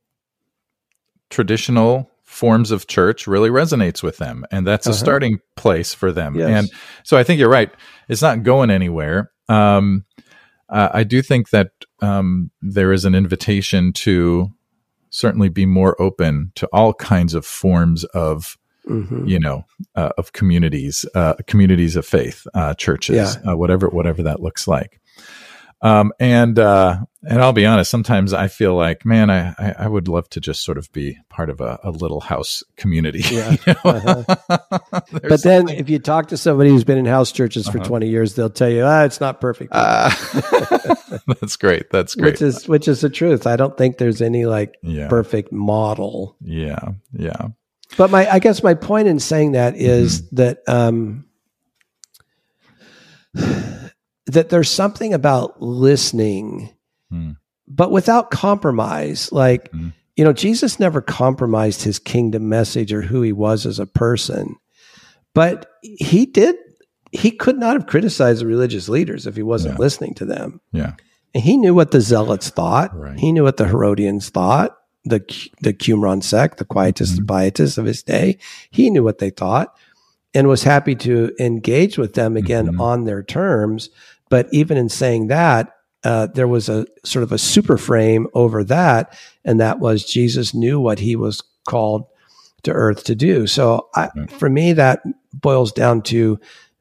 traditional 1.30 2.10
forms 2.34 2.70
of 2.70 2.86
church 2.86 3.26
really 3.26 3.48
resonates 3.50 4.02
with 4.02 4.18
them, 4.18 4.44
and 4.50 4.66
that's 4.66 4.86
a 4.86 4.90
Uh-huh. 4.90 4.98
starting 4.98 5.38
place 5.56 5.94
for 5.94 6.10
them. 6.12 6.34
Yes. 6.34 6.48
And 6.48 6.70
so 7.04 7.16
I 7.16 7.22
think 7.22 7.38
you're 7.38 7.48
right. 7.48 7.70
It's 8.08 8.22
not 8.22 8.42
going 8.42 8.70
anywhere. 8.70 9.30
Um, 9.48 10.04
uh, 10.68 10.88
I 10.92 11.04
do 11.04 11.22
think 11.22 11.50
that 11.50 11.68
um, 12.00 12.50
there 12.60 12.92
is 12.92 13.04
an 13.04 13.14
invitation 13.14 13.92
to 13.92 14.48
certainly 15.10 15.48
be 15.48 15.64
more 15.66 15.94
open 16.02 16.50
to 16.56 16.66
all 16.72 16.92
kinds 16.94 17.34
of 17.34 17.46
forms 17.46 18.04
of 18.04 18.56
Mhm. 18.88 19.26
you 19.26 19.38
know 19.38 19.64
uh, 19.94 20.10
of 20.18 20.32
communities 20.32 21.06
uh, 21.14 21.32
communities 21.46 21.96
of 21.96 22.04
faith 22.04 22.46
uh, 22.52 22.74
churches 22.74 23.16
Yeah. 23.42 23.52
uh, 23.52 23.56
whatever 23.56 23.88
whatever 23.88 24.22
that 24.24 24.40
looks 24.40 24.68
like 24.68 25.00
um, 25.82 26.12
and 26.18 26.58
uh, 26.58 26.98
and 27.22 27.40
I'll 27.42 27.52
be 27.52 27.66
honest 27.66 27.90
sometimes 27.90 28.32
I 28.32 28.48
feel 28.48 28.74
like 28.74 29.04
man 29.04 29.30
I, 29.30 29.54
I, 29.58 29.74
I 29.80 29.88
would 29.88 30.08
love 30.08 30.28
to 30.30 30.40
just 30.40 30.62
sort 30.64 30.78
of 30.78 30.90
be 30.92 31.18
part 31.28 31.50
of 31.50 31.60
a, 31.60 31.78
a 31.82 31.90
little 31.90 32.20
house 32.20 32.62
community 32.76 33.20
Yeah. 33.30 33.56
you 33.66 33.74
know? 33.84 33.90
Uh-huh. 33.90 35.00
But 35.10 35.42
then, 35.42 35.66
something- 35.66 35.78
if 35.78 35.88
you 35.90 35.98
talk 35.98 36.28
to 36.28 36.36
somebody 36.36 36.70
who's 36.70 36.84
been 36.84 36.98
in 36.98 37.06
house 37.06 37.32
churches 37.32 37.66
for 37.68 37.78
Uh-huh. 37.78 37.88
20 37.88 38.08
years, 38.08 38.34
they'll 38.34 38.50
tell 38.50 38.68
you, 38.70 38.84
ah, 38.84 39.04
it's 39.04 39.20
not 39.20 39.40
perfect. 39.40 39.70
uh, 39.74 40.10
that's 41.40 41.56
great 41.56 41.90
that's 41.90 42.14
great 42.14 42.32
which 42.34 42.42
is 42.42 42.68
which 42.68 42.88
is 42.88 43.00
the 43.00 43.10
truth. 43.10 43.46
I 43.46 43.56
don't 43.56 43.76
think 43.76 43.98
there's 43.98 44.20
any 44.22 44.44
like 44.46 44.76
yeah 44.82 45.08
perfect 45.08 45.52
model. 45.52 46.36
yeah 46.40 46.80
yeah 47.12 47.48
But 47.96 48.10
my 48.10 48.28
I 48.30 48.38
guess 48.38 48.62
my 48.62 48.74
point 48.74 49.08
in 49.08 49.18
saying 49.20 49.52
that 49.52 49.76
is 49.76 50.22
Mm-hmm. 50.22 50.36
that 50.36 50.58
um 50.68 51.24
that 54.26 54.48
there's 54.50 54.70
something 54.70 55.12
about 55.14 55.60
listening 55.60 56.70
Hmm. 57.10 57.32
but 57.68 57.90
without 57.90 58.30
compromise. 58.30 59.30
Like 59.32 59.70
Mhm. 59.72 59.92
you 60.16 60.24
know, 60.24 60.32
Jesus 60.32 60.78
never 60.78 61.00
compromised 61.00 61.82
his 61.82 61.98
kingdom 61.98 62.48
message 62.48 62.92
or 62.92 63.02
who 63.02 63.20
he 63.22 63.32
was 63.32 63.66
as 63.66 63.78
a 63.78 63.86
person. 63.86 64.56
But 65.34 65.66
he 65.82 66.26
did 66.26 66.56
he 67.12 67.30
could 67.30 67.58
not 67.58 67.74
have 67.74 67.86
criticized 67.86 68.40
the 68.40 68.46
religious 68.46 68.88
leaders 68.88 69.24
if 69.26 69.36
he 69.36 69.42
wasn't 69.42 69.74
Yeah. 69.74 69.78
listening 69.78 70.14
to 70.14 70.24
them. 70.24 70.60
yeah 70.72 70.94
And 71.32 71.44
he 71.44 71.56
knew 71.56 71.72
what 71.74 71.90
the 71.92 72.00
zealots 72.00 72.48
thought. 72.48 72.96
Right. 72.98 73.18
He 73.18 73.30
knew 73.32 73.42
what 73.44 73.56
the 73.56 73.66
Herodians 73.68 74.30
thought, 74.30 74.76
the 75.04 75.20
the 75.60 75.72
Qumran 75.72 76.22
sect, 76.24 76.58
the 76.58 76.64
Quietists, 76.64 77.12
Mm-hmm. 77.18 77.26
the 77.26 77.32
Pietists 77.32 77.78
of 77.78 77.84
his 77.86 78.02
day. 78.02 78.38
He 78.70 78.90
knew 78.90 79.02
what 79.04 79.18
they 79.18 79.30
thought 79.30 79.74
and 80.34 80.48
was 80.48 80.64
happy 80.64 80.94
to 80.96 81.30
engage 81.38 81.98
with 81.98 82.14
them 82.14 82.36
again 82.36 82.66
Mhm. 82.72 82.80
on 82.80 83.04
their 83.04 83.22
terms. 83.22 83.90
But 84.30 84.48
even 84.52 84.76
in 84.76 84.88
saying 84.88 85.28
that, 85.28 85.74
uh, 86.02 86.26
there 86.28 86.48
was 86.48 86.68
a 86.68 86.86
sort 87.04 87.22
of 87.22 87.32
a 87.32 87.38
super 87.38 87.78
frame 87.78 88.26
over 88.34 88.62
that, 88.64 89.16
and 89.44 89.60
that 89.60 89.80
was 89.80 90.04
Jesus 90.04 90.54
knew 90.54 90.78
what 90.78 90.98
he 90.98 91.16
was 91.16 91.42
called 91.66 92.06
to 92.64 92.72
earth 92.72 93.04
to 93.04 93.14
do. 93.14 93.46
So 93.46 93.88
I, 93.94 94.10
for 94.28 94.50
me, 94.50 94.74
that 94.74 95.02
boils 95.32 95.72
down 95.72 96.02
to 96.02 96.38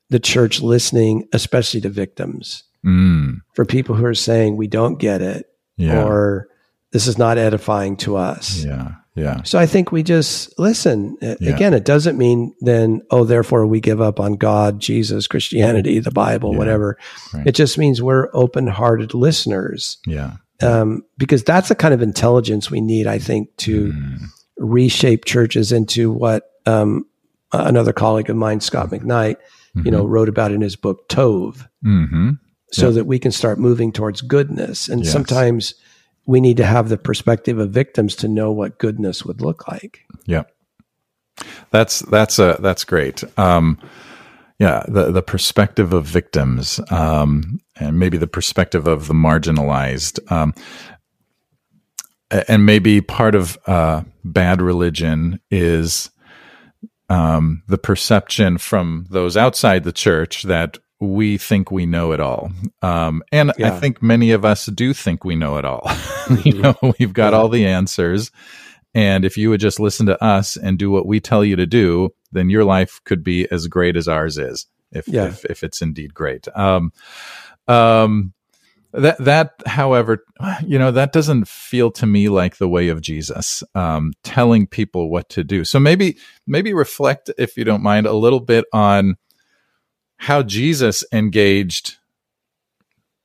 the 0.10 0.19
church 0.19 0.62
listening, 0.62 1.27
especially 1.34 1.82
to 1.82 1.89
victims. 1.89 2.63
Mm, 2.86 3.41
for 3.53 3.63
people 3.63 3.95
who 3.95 4.06
are 4.06 4.13
saying 4.13 4.58
we 4.58 4.67
don't 4.67 4.99
get 4.99 5.21
it 5.21 5.49
yeah. 5.77 6.03
or 6.03 6.49
this 6.91 7.08
is 7.08 7.17
not 7.17 7.38
edifying 7.38 7.95
to 7.97 8.17
us. 8.17 8.65
yeah 8.65 8.95
yeah 9.15 9.43
So 9.43 9.60
I 9.60 9.65
think 9.65 9.91
we 9.91 10.04
just 10.04 10.58
listen. 10.60 11.17
Yeah. 11.21 11.36
Again, 11.56 11.73
it 11.73 11.86
doesn't 11.86 12.17
mean 12.17 12.54
then, 12.62 13.02
oh, 13.12 13.23
therefore 13.26 13.67
we 13.67 13.80
give 13.80 14.02
up 14.02 14.19
on 14.19 14.34
God, 14.34 14.80
Jesus, 14.80 15.28
Christianity, 15.28 15.99
the 15.99 16.12
Bible, 16.12 16.52
Yeah. 16.54 16.58
whatever. 16.58 16.97
Right. 17.34 17.47
It 17.47 17.56
just 17.56 17.78
means 17.78 18.02
we're 18.02 18.30
open 18.34 18.67
hearted 18.67 19.13
listeners 19.13 19.97
yeah 20.08 20.38
um, 20.62 21.04
because 21.17 21.43
that's 21.43 21.67
the 21.69 21.76
kind 21.76 21.93
of 21.93 22.02
intelligence 22.02 22.71
we 22.71 22.80
need, 22.82 23.06
I 23.08 23.19
think, 23.19 23.49
to 23.58 23.91
Mm, 23.93 24.19
reshape 24.58 25.26
churches 25.26 25.71
into 25.71 26.12
what 26.12 26.52
um, 26.65 27.06
another 27.52 27.91
colleague 27.93 28.30
of 28.30 28.36
mine, 28.38 28.62
Scot 28.62 28.89
McKnight, 28.89 29.36
you 29.84 29.91
know, 29.91 30.06
wrote 30.06 30.30
about 30.30 30.52
in 30.52 30.62
his 30.62 30.76
book, 30.76 31.10
Tov. 31.10 31.67
mm-hmm. 31.86 32.32
so 32.71 32.88
Yeah. 32.88 32.93
that 32.93 33.06
we 33.08 33.19
can 33.19 33.32
start 33.32 33.60
moving 33.60 33.91
towards 33.91 34.21
goodness. 34.21 34.88
And 34.89 35.04
Yes. 35.04 35.12
sometimes 35.12 35.73
we 36.25 36.39
need 36.39 36.57
to 36.57 36.65
have 36.65 36.89
the 36.89 36.97
perspective 36.97 37.59
of 37.59 37.71
victims 37.71 38.15
to 38.17 38.27
know 38.27 38.51
what 38.51 38.77
goodness 38.77 39.25
would 39.25 39.41
look 39.41 39.67
like. 39.67 40.05
Yeah, 40.25 40.43
that's 41.71 41.99
that's 41.99 42.39
uh, 42.39 42.57
that's 42.59 42.83
great. 42.83 43.23
Um, 43.38 43.79
yeah, 44.59 44.83
the 44.88 45.12
the 45.12 45.23
perspective 45.23 45.93
of 45.93 46.05
victims, 46.05 46.79
um, 46.91 47.59
and 47.79 47.99
maybe 47.99 48.17
the 48.17 48.27
perspective 48.27 48.88
of 48.88 49.07
the 49.07 49.13
marginalized, 49.13 50.31
um, 50.31 50.53
and 52.47 52.65
maybe 52.65 53.01
part 53.01 53.36
of 53.36 53.57
uh, 53.67 54.03
bad 54.23 54.62
religion 54.62 55.39
is 55.51 56.09
um, 57.09 57.63
the 57.67 57.77
perception 57.77 58.57
from 58.57 59.05
those 59.09 59.36
outside 59.36 59.83
the 59.83 59.91
church 59.91 60.43
that 60.43 60.77
we 60.99 61.38
think 61.38 61.69
we 61.71 61.86
know 61.86 62.12
it 62.13 62.19
all. 62.19 62.51
Um, 62.82 63.23
and 63.32 63.51
I 63.63 63.71
think 63.79 64.01
many 64.01 64.32
of 64.32 64.45
us 64.45 64.67
do 64.67 64.93
think 64.93 65.23
we 65.25 65.36
know 65.36 65.58
it 65.58 65.65
all. 65.65 65.89
you 66.43 66.53
know, 66.62 66.75
we've 66.99 67.13
got 67.13 67.34
Yeah. 67.34 67.39
all 67.39 67.49
the 67.49 67.65
answers. 67.65 68.32
And 68.95 69.25
if 69.25 69.38
you 69.38 69.49
would 69.49 69.60
just 69.60 69.79
listen 69.79 70.06
to 70.06 70.23
us 70.23 70.56
and 70.56 70.77
do 70.77 70.91
what 70.91 71.06
we 71.08 71.19
tell 71.19 71.43
you 71.43 71.56
to 71.56 71.65
do, 71.65 72.10
then 72.32 72.49
your 72.49 72.63
life 72.63 73.01
could 73.06 73.23
be 73.23 73.49
as 73.51 73.67
great 73.67 73.97
as 73.97 74.08
ours 74.08 74.38
is, 74.38 74.67
if 74.91 75.08
Yeah. 75.08 75.25
if, 75.27 75.43
if 75.45 75.63
it's 75.63 75.82
indeed 75.82 76.13
great. 76.13 76.47
Um, 76.56 76.91
um, 77.67 78.34
that 78.93 79.17
that, 79.17 79.53
however, 79.65 80.23
you 80.63 80.77
know, 80.77 80.91
that 80.91 81.12
doesn't 81.12 81.47
feel 81.47 81.89
to 81.91 82.06
me 82.06 82.29
like 82.29 82.58
the 82.58 82.69
way 82.69 82.89
of 82.89 83.01
Jesus, 83.01 83.63
um, 83.73 84.13
telling 84.23 84.67
people 84.67 85.10
what 85.10 85.29
to 85.29 85.43
do. 85.43 85.65
So 85.65 85.79
maybe 85.79 86.15
maybe 86.45 86.73
reflect, 86.75 87.32
if 87.39 87.58
you 87.58 87.63
don't 87.63 87.82
mind, 87.82 88.06
a 88.06 88.13
little 88.13 88.39
bit 88.39 88.65
on 88.71 89.15
how 90.23 90.41
Jesus 90.41 91.03
engaged 91.12 91.97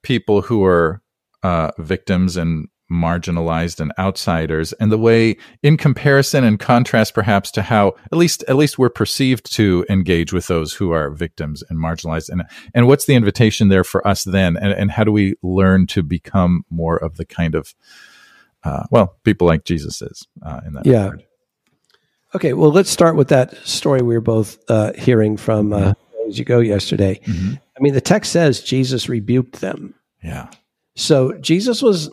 people 0.02 0.42
who 0.42 0.64
are 0.64 1.00
uh, 1.44 1.70
victims 1.78 2.36
and 2.36 2.66
marginalized 2.90 3.78
and 3.78 3.92
outsiders 4.00 4.72
and 4.74 4.90
the 4.90 4.98
way 4.98 5.36
in 5.62 5.76
comparison 5.76 6.42
and 6.42 6.58
contrast 6.58 7.14
perhaps 7.14 7.52
to 7.52 7.62
how 7.62 7.94
at 8.10 8.18
least 8.18 8.42
at 8.48 8.56
least 8.56 8.78
we're 8.78 8.88
perceived 8.88 9.52
to 9.52 9.84
engage 9.88 10.32
with 10.32 10.48
those 10.48 10.72
who 10.72 10.90
are 10.90 11.10
victims 11.10 11.62
and 11.68 11.78
marginalized 11.78 12.30
and 12.30 12.42
and 12.74 12.88
what's 12.88 13.04
the 13.04 13.14
invitation 13.14 13.68
there 13.68 13.84
for 13.84 14.06
us 14.08 14.24
then 14.24 14.56
and, 14.56 14.72
and 14.72 14.90
how 14.90 15.04
do 15.04 15.12
we 15.12 15.34
learn 15.42 15.86
to 15.86 16.02
become 16.02 16.64
more 16.70 16.96
of 16.96 17.16
the 17.18 17.26
kind 17.26 17.54
of 17.54 17.74
uh, 18.64 18.84
well 18.90 19.16
people 19.22 19.46
like 19.46 19.64
jesus 19.64 20.00
is 20.00 20.26
uh, 20.42 20.60
in 20.66 20.72
that 20.72 20.86
Yeah. 20.86 21.04
regard 21.04 21.24
Okay, 22.34 22.52
well, 22.52 22.70
let's 22.70 22.90
start 22.90 23.16
with 23.16 23.28
that 23.28 23.56
story 23.66 24.02
we 24.02 24.14
were 24.14 24.20
both 24.20 24.58
uh, 24.68 24.92
hearing 24.92 25.38
from 25.38 25.72
uh, 25.72 25.94
as 26.28 26.38
you 26.38 26.44
go 26.44 26.60
yesterday. 26.60 27.20
Mhm. 27.24 27.60
I 27.76 27.80
mean, 27.80 27.94
the 27.94 28.00
text 28.00 28.32
says 28.32 28.60
Jesus 28.60 29.08
rebuked 29.08 29.60
them. 29.60 29.94
yeah 30.22 30.48
So 30.96 31.32
Jesus 31.40 31.80
was 31.82 32.10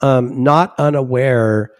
um, 0.00 0.42
not 0.44 0.74
unaware 0.78 1.70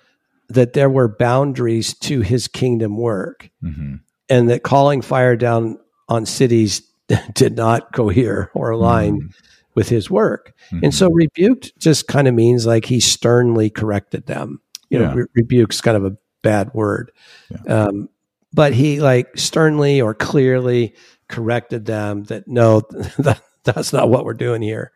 that 0.48 0.72
there 0.72 0.88
were 0.90 1.09
boundaries 1.09 1.94
to 1.98 2.20
his 2.20 2.48
kingdom 2.48 2.96
work 2.96 3.50
hmm 3.62 3.96
and 4.31 4.50
that 4.50 4.62
calling 4.62 5.00
fire 5.00 5.37
down 5.37 5.78
on 6.11 6.26
cities 6.26 6.83
did 7.35 7.57
not 7.57 7.92
cohere 7.94 8.50
or 8.54 8.70
align 8.70 9.31
with 9.74 9.88
his 9.88 10.11
work. 10.11 10.52
Mm-hmm. 10.70 10.85
And 10.85 10.94
so 10.94 11.09
rebuked 11.11 11.72
just 11.78 12.09
kind 12.09 12.28
of 12.28 12.35
means 12.35 12.66
like 12.66 12.85
he 12.85 13.00
sternly 13.00 13.70
corrected 13.70 14.26
them. 14.26 14.61
You 14.90 14.98
know, 14.98 15.04
Yeah. 15.07 15.14
re- 15.14 15.26
rebuke's 15.35 15.81
kind 15.81 15.96
of 15.96 16.04
a 16.04 16.16
bad 16.42 16.74
word. 16.74 17.11
Yeah. 17.50 17.85
Um, 17.87 18.11
but 18.52 18.74
he 18.74 19.00
like 19.00 19.28
sternly 19.38 20.00
or 20.02 20.12
clearly 20.14 20.94
corrected 21.29 21.87
them 21.87 22.25
that 22.25 22.49
no, 22.49 22.81
that, 23.19 23.41
that's 23.64 23.93
not 23.93 24.09
what 24.09 24.25
we're 24.25 24.35
doing 24.35 24.62
here. 24.62 24.93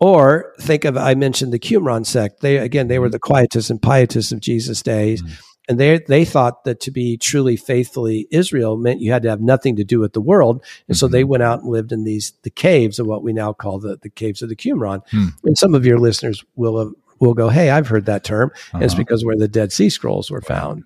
Or 0.00 0.52
think 0.60 0.84
of 0.84 0.96
I 0.96 1.14
mentioned 1.14 1.52
the 1.52 1.58
Qumran 1.58 2.04
sect. 2.04 2.40
They 2.40 2.58
again 2.58 2.88
they 2.88 2.98
were 2.98 3.08
the 3.08 3.20
quietists 3.20 3.70
and 3.70 3.80
pietists 3.80 4.32
of 4.32 4.40
Jesus' 4.40 4.82
days. 4.82 5.22
Mm-hmm. 5.22 5.34
And 5.66 5.80
they 5.80 5.98
they 5.98 6.24
thought 6.24 6.64
that 6.64 6.80
to 6.80 6.90
be 6.90 7.16
truly 7.16 7.56
faithfully 7.56 8.28
Israel 8.30 8.76
meant 8.76 9.00
you 9.00 9.12
had 9.12 9.22
to 9.22 9.30
have 9.30 9.40
nothing 9.40 9.76
to 9.76 9.84
do 9.84 10.00
with 10.00 10.12
the 10.12 10.20
world. 10.20 10.56
And 10.56 10.62
mm-hmm. 10.62 10.92
so 10.94 11.08
they 11.08 11.22
mm-hmm. 11.22 11.30
went 11.30 11.42
out 11.42 11.60
and 11.60 11.70
lived 11.70 11.92
in 11.92 12.04
these 12.04 12.32
the 12.42 12.50
caves 12.50 12.98
of 12.98 13.06
what 13.06 13.22
we 13.22 13.32
now 13.32 13.52
call 13.52 13.78
the, 13.78 13.96
the 14.02 14.10
caves 14.10 14.42
of 14.42 14.48
the 14.48 14.56
Qumran. 14.56 15.06
Mm. 15.08 15.28
And 15.44 15.56
some 15.56 15.74
of 15.74 15.86
your 15.86 15.98
listeners 15.98 16.44
will 16.56 16.78
have, 16.78 16.92
will 17.20 17.34
go, 17.34 17.48
Hey, 17.48 17.70
I've 17.70 17.88
heard 17.88 18.06
that 18.06 18.24
term. 18.24 18.50
Uh-huh. 18.74 18.84
it's 18.84 18.94
because 18.94 19.24
where 19.24 19.38
the 19.38 19.48
Dead 19.48 19.72
Sea 19.72 19.88
Scrolls 19.88 20.30
were 20.30 20.42
found. 20.42 20.84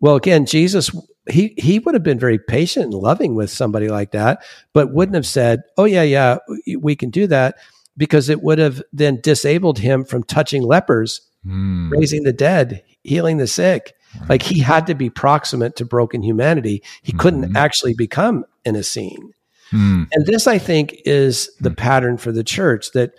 Well, 0.00 0.16
again, 0.16 0.44
Jesus 0.44 0.90
he 1.30 1.54
he 1.56 1.78
would 1.78 1.94
have 1.94 2.02
been 2.02 2.18
very 2.18 2.38
patient 2.38 2.86
and 2.86 2.94
loving 2.94 3.34
with 3.34 3.50
somebody 3.50 3.88
like 3.88 4.12
that, 4.12 4.44
but 4.72 4.92
wouldn't 4.92 5.14
have 5.14 5.26
said, 5.26 5.62
"Oh 5.76 5.84
yeah, 5.84 6.02
yeah, 6.02 6.38
we 6.78 6.96
can 6.96 7.10
do 7.10 7.26
that," 7.28 7.56
because 7.96 8.28
it 8.28 8.42
would 8.42 8.58
have 8.58 8.82
then 8.92 9.20
disabled 9.22 9.78
him 9.78 10.04
from 10.04 10.22
touching 10.22 10.62
lepers, 10.62 11.22
mm. 11.46 11.90
raising 11.90 12.24
the 12.24 12.32
dead, 12.32 12.82
healing 13.02 13.38
the 13.38 13.46
sick. 13.46 13.94
Right. 14.20 14.30
Like 14.30 14.42
he 14.42 14.60
had 14.60 14.86
to 14.86 14.94
be 14.94 15.10
proximate 15.10 15.76
to 15.76 15.84
broken 15.84 16.22
humanity. 16.22 16.82
He 17.02 17.12
mm-hmm. 17.12 17.20
couldn't 17.20 17.56
actually 17.56 17.94
become 17.94 18.44
an 18.64 18.76
Essene. 18.76 19.32
Mm. 19.72 20.08
And 20.12 20.26
this, 20.26 20.46
I 20.46 20.58
think, 20.58 20.94
is 21.04 21.50
the 21.60 21.70
mm. 21.70 21.76
pattern 21.76 22.16
for 22.16 22.30
the 22.30 22.44
church 22.44 22.92
that 22.92 23.12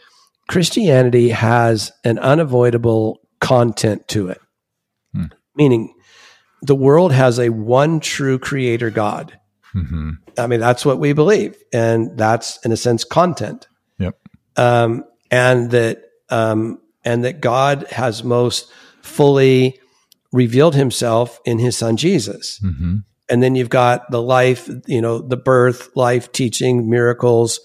Christianity 0.47 1.29
has 1.29 1.91
an 2.03 2.19
unavoidable 2.19 3.19
content 3.41 4.07
to 4.09 4.29
it, 4.29 4.39
mm. 5.15 5.31
meaning 5.55 5.94
the 6.61 6.75
world 6.75 7.11
has 7.11 7.39
a 7.39 7.49
one 7.49 7.99
true 7.99 8.39
creator 8.39 8.89
God. 8.89 9.37
Mm-hmm. 9.73 10.11
I 10.37 10.47
mean, 10.47 10.59
that's 10.59 10.85
what 10.85 10.99
we 10.99 11.13
believe. 11.13 11.55
And 11.73 12.17
that's, 12.17 12.57
in 12.65 12.71
a 12.71 12.77
sense, 12.77 13.03
content. 13.03 13.67
Yep. 13.99 14.17
Um, 14.55 15.03
and 15.29 15.71
that, 15.71 16.03
um, 16.29 16.79
and 17.03 17.23
that 17.25 17.41
God 17.41 17.85
has 17.91 18.23
most 18.23 18.71
fully 19.01 19.79
revealed 20.31 20.75
himself 20.75 21.39
in 21.45 21.59
his 21.59 21.77
son 21.77 21.97
Jesus. 21.97 22.59
Mm-hmm. 22.59 22.97
And 23.29 23.43
then 23.43 23.55
you've 23.55 23.69
got 23.69 24.09
the 24.11 24.21
life, 24.21 24.69
you 24.85 25.01
know, 25.01 25.19
the 25.19 25.37
birth, 25.37 25.89
life, 25.95 26.31
teaching, 26.31 26.89
miracles, 26.89 27.59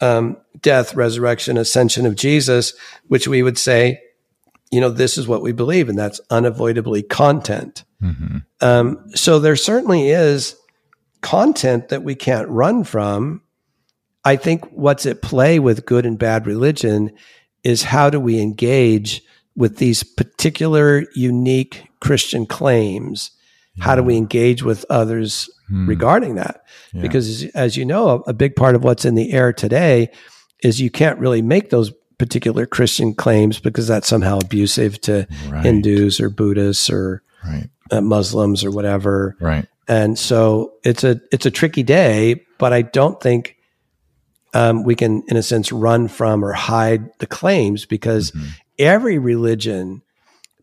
um, 0.00 0.36
death, 0.60 0.94
resurrection, 0.94 1.56
ascension 1.56 2.06
of 2.06 2.16
Jesus, 2.16 2.74
which 3.08 3.28
we 3.28 3.42
would 3.42 3.58
say, 3.58 4.00
you 4.74 4.80
know, 4.80 4.90
this 4.90 5.16
is 5.16 5.28
what 5.28 5.40
we 5.40 5.52
believe, 5.52 5.88
and 5.88 5.96
that's 5.96 6.20
unavoidably 6.30 7.04
content. 7.04 7.84
Mm-hmm. 8.02 8.38
Um, 8.60 9.08
so 9.14 9.38
there 9.38 9.54
certainly 9.54 10.08
is 10.08 10.56
content 11.20 11.90
that 11.90 12.02
we 12.02 12.16
can't 12.16 12.48
run 12.48 12.82
from. 12.82 13.42
I 14.24 14.34
think 14.34 14.64
what's 14.72 15.06
at 15.06 15.22
play 15.22 15.60
with 15.60 15.86
good 15.86 16.04
and 16.04 16.18
bad 16.18 16.48
religion 16.48 17.12
is 17.62 17.84
how 17.84 18.10
do 18.10 18.18
we 18.18 18.40
engage 18.40 19.22
with 19.54 19.76
these 19.76 20.02
particular 20.02 21.04
unique 21.14 21.86
Christian 22.00 22.44
claims? 22.44 23.30
Yeah. 23.76 23.84
How 23.84 23.94
do 23.94 24.02
we 24.02 24.16
engage 24.16 24.64
with 24.64 24.84
others 24.90 25.48
hmm. 25.68 25.86
regarding 25.86 26.34
that? 26.34 26.64
Yeah. 26.92 27.02
Because 27.02 27.44
as 27.54 27.76
you 27.76 27.84
know, 27.84 28.24
a 28.26 28.32
big 28.32 28.56
part 28.56 28.74
of 28.74 28.82
what's 28.82 29.04
in 29.04 29.14
the 29.14 29.32
air 29.32 29.52
today 29.52 30.10
is 30.64 30.80
you 30.80 30.90
can't 30.90 31.20
really 31.20 31.42
make 31.42 31.70
those 31.70 31.92
particular 32.18 32.66
Christian 32.66 33.14
claims 33.14 33.58
because 33.60 33.88
that's 33.88 34.08
somehow 34.08 34.38
abusive 34.38 35.00
to 35.02 35.26
right. 35.48 35.64
Hindus 35.64 36.20
or 36.20 36.30
Buddhists 36.30 36.90
or 36.90 37.22
right 37.44 37.68
uh, 37.90 38.00
Muslims 38.00 38.64
or 38.64 38.70
whatever. 38.70 39.36
Right. 39.40 39.66
And 39.86 40.18
so 40.18 40.74
it's 40.82 41.04
a 41.04 41.20
it's 41.30 41.46
a 41.46 41.50
tricky 41.50 41.82
day, 41.82 42.44
but 42.58 42.72
I 42.72 42.82
don't 42.82 43.20
think 43.20 43.56
um, 44.54 44.82
we 44.82 44.94
can, 44.94 45.22
in 45.28 45.36
a 45.36 45.42
sense, 45.42 45.72
run 45.72 46.08
from 46.08 46.44
or 46.44 46.52
hide 46.52 47.10
the 47.18 47.26
claims 47.26 47.84
because 47.84 48.30
mm-hmm. 48.30 48.46
every 48.78 49.18
religion 49.18 50.02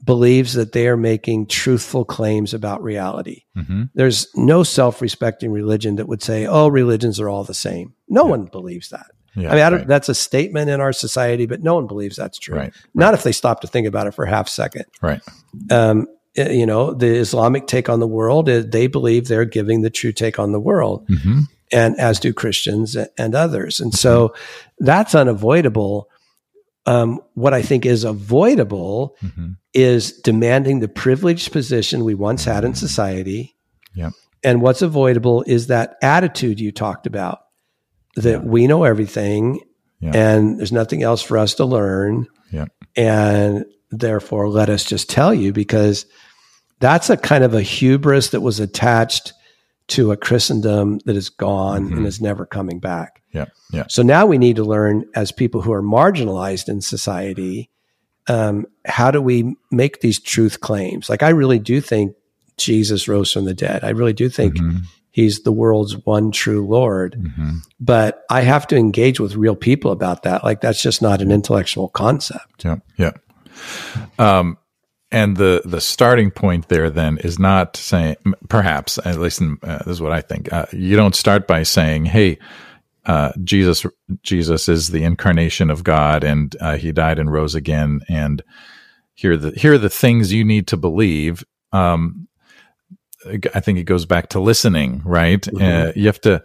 believes 0.03 0.53
that 0.53 0.71
they 0.71 0.87
are 0.87 0.97
making 0.97 1.45
truthful 1.45 2.03
claims 2.03 2.55
about 2.55 2.81
reality. 2.81 3.43
Mm-hmm. 3.55 3.83
There's 3.93 4.27
no 4.35 4.63
self-respecting 4.63 5.51
religion 5.51 5.97
that 5.97 6.07
would 6.07 6.23
say, 6.23 6.47
"Oh, 6.47 6.67
religions 6.67 7.19
are 7.19 7.29
all 7.29 7.43
the 7.43 7.53
same." 7.53 7.93
No 8.09 8.23
yeah. 8.23 8.29
one 8.31 8.45
believes 8.45 8.89
that. 8.89 9.11
Yeah, 9.35 9.49
I 9.49 9.55
mean, 9.55 9.63
I 9.63 9.69
right. 9.77 9.87
that's 9.87 10.09
a 10.09 10.15
statement 10.15 10.69
in 10.69 10.81
our 10.81 10.91
society, 10.91 11.45
but 11.45 11.63
no 11.63 11.75
one 11.75 11.87
believes 11.87 12.17
that's 12.17 12.37
true. 12.37 12.57
Right, 12.57 12.73
Not 12.93 13.07
right. 13.07 13.13
if 13.13 13.23
they 13.23 13.31
stop 13.31 13.61
to 13.61 13.67
think 13.67 13.87
about 13.87 14.07
it 14.07 14.11
for 14.11 14.25
half 14.25 14.47
a 14.47 14.51
second. 14.51 14.85
Right. 15.01 15.21
Um, 15.69 16.07
uh, 16.37 16.49
you 16.49 16.65
know, 16.65 16.93
the 16.93 17.07
Islamic 17.07 17.67
take 17.67 17.89
on 17.89 17.99
the 17.99 18.07
world, 18.07 18.49
uh, 18.49 18.63
they 18.65 18.87
believe 18.87 19.27
they're 19.27 19.45
giving 19.45 19.81
the 19.81 19.89
true 19.89 20.13
take 20.13 20.39
on 20.39 20.51
the 20.51 20.59
world. 20.59 21.07
Mm-hmm. 21.07 21.41
And 21.73 21.97
as 21.99 22.19
do 22.19 22.33
Christians 22.33 22.97
and 23.17 23.33
others. 23.33 23.79
And 23.79 23.93
so 23.93 24.33
that's 24.79 25.15
unavoidable. 25.15 26.09
Um, 26.85 27.21
what 27.33 27.53
I 27.53 27.61
think 27.61 27.85
is 27.85 28.03
avoidable 28.03 29.15
mm-hmm. 29.23 29.51
is 29.73 30.11
demanding 30.11 30.79
the 30.79 30.89
privileged 30.89 31.53
position 31.53 32.03
we 32.03 32.13
once 32.13 32.43
had 32.43 32.65
in 32.65 32.75
society. 32.75 33.55
Yep. 33.93 34.13
And 34.43 34.61
what's 34.61 34.81
avoidable 34.81 35.43
is 35.47 35.67
that 35.67 35.95
attitude 36.01 36.59
you 36.59 36.71
talked 36.71 37.07
about 37.07 37.40
that 38.15 38.31
yeah. 38.31 38.37
we 38.37 38.67
know 38.67 38.83
everything 38.83 39.61
yeah. 39.99 40.11
and 40.13 40.59
there's 40.59 40.71
nothing 40.71 41.03
else 41.03 41.21
for 41.21 41.37
us 41.37 41.53
to 41.55 41.65
learn. 41.65 42.27
Yeah. 42.51 42.65
And 42.95 43.65
therefore 43.91 44.49
let 44.49 44.69
us 44.69 44.83
just 44.83 45.09
tell 45.09 45.33
you 45.33 45.53
because 45.53 46.05
that's 46.79 47.09
a 47.09 47.17
kind 47.17 47.43
of 47.43 47.53
a 47.53 47.61
hubris 47.61 48.29
that 48.29 48.41
was 48.41 48.59
attached 48.59 49.33
to 49.87 50.11
a 50.11 50.17
Christendom 50.17 50.99
that 51.05 51.15
is 51.15 51.29
gone 51.29 51.85
mm-hmm. 51.85 51.97
and 51.97 52.07
is 52.07 52.21
never 52.21 52.45
coming 52.45 52.79
back. 52.79 53.21
Yeah. 53.31 53.45
Yeah. 53.71 53.85
So 53.89 54.03
now 54.03 54.25
we 54.25 54.37
need 54.37 54.55
to 54.55 54.63
learn 54.63 55.05
as 55.15 55.31
people 55.31 55.61
who 55.61 55.73
are 55.73 55.83
marginalized 55.83 56.69
in 56.69 56.81
society, 56.81 57.69
um, 58.27 58.65
how 58.85 59.11
do 59.11 59.21
we 59.21 59.55
make 59.71 60.01
these 60.01 60.19
truth 60.19 60.59
claims? 60.59 61.09
Like 61.09 61.23
I 61.23 61.29
really 61.29 61.59
do 61.59 61.81
think 61.81 62.15
Jesus 62.57 63.07
rose 63.07 63.31
from 63.31 63.45
the 63.45 63.53
dead. 63.53 63.83
I 63.83 63.89
really 63.89 64.13
do 64.13 64.29
think 64.29 64.55
mm-hmm. 64.55 64.77
He's 65.11 65.43
the 65.43 65.51
world's 65.51 65.97
one 66.05 66.31
true 66.31 66.65
Lord. 66.65 67.15
Mm-hmm. 67.19 67.57
But 67.79 68.23
I 68.29 68.41
have 68.41 68.65
to 68.67 68.77
engage 68.77 69.19
with 69.19 69.35
real 69.35 69.55
people 69.55 69.91
about 69.91 70.23
that. 70.23 70.43
Like 70.43 70.61
that's 70.61 70.81
just 70.81 71.01
not 71.01 71.21
an 71.21 71.31
intellectual 71.31 71.89
concept. 71.89 72.63
Yeah. 72.63 72.77
Yeah. 72.97 73.11
Um, 74.17 74.57
and 75.11 75.35
the 75.35 75.61
the 75.65 75.81
starting 75.81 76.31
point 76.31 76.69
there 76.69 76.89
then 76.89 77.17
is 77.17 77.37
not 77.37 77.75
saying 77.75 78.15
perhaps 78.47 78.97
at 79.03 79.19
least 79.19 79.41
in, 79.41 79.57
uh, 79.61 79.79
this 79.79 79.87
is 79.87 80.01
what 80.01 80.13
I 80.13 80.21
think. 80.21 80.51
Uh, 80.51 80.65
you 80.71 80.95
don't 80.95 81.15
start 81.15 81.47
by 81.47 81.63
saying, 81.63 82.05
"Hey, 82.05 82.39
uh, 83.05 83.33
Jesus 83.43 83.85
Jesus 84.23 84.69
is 84.69 84.89
the 84.89 85.03
incarnation 85.03 85.69
of 85.69 85.83
God, 85.83 86.23
and 86.23 86.55
uh, 86.61 86.77
He 86.77 86.93
died 86.93 87.19
and 87.19 87.31
rose 87.31 87.55
again, 87.55 87.99
and 88.07 88.41
here 89.13 89.33
are 89.33 89.37
the 89.37 89.51
here 89.51 89.73
are 89.73 89.77
the 89.77 89.89
things 89.89 90.31
you 90.31 90.45
need 90.45 90.67
to 90.67 90.77
believe." 90.77 91.43
Um, 91.73 92.29
I 93.53 93.59
think 93.59 93.77
it 93.79 93.83
goes 93.83 94.05
back 94.05 94.29
to 94.29 94.39
listening, 94.39 95.01
right? 95.05 95.41
Mm-hmm. 95.41 95.89
Uh, 95.89 95.91
you 95.95 96.07
have 96.07 96.21
to 96.21 96.43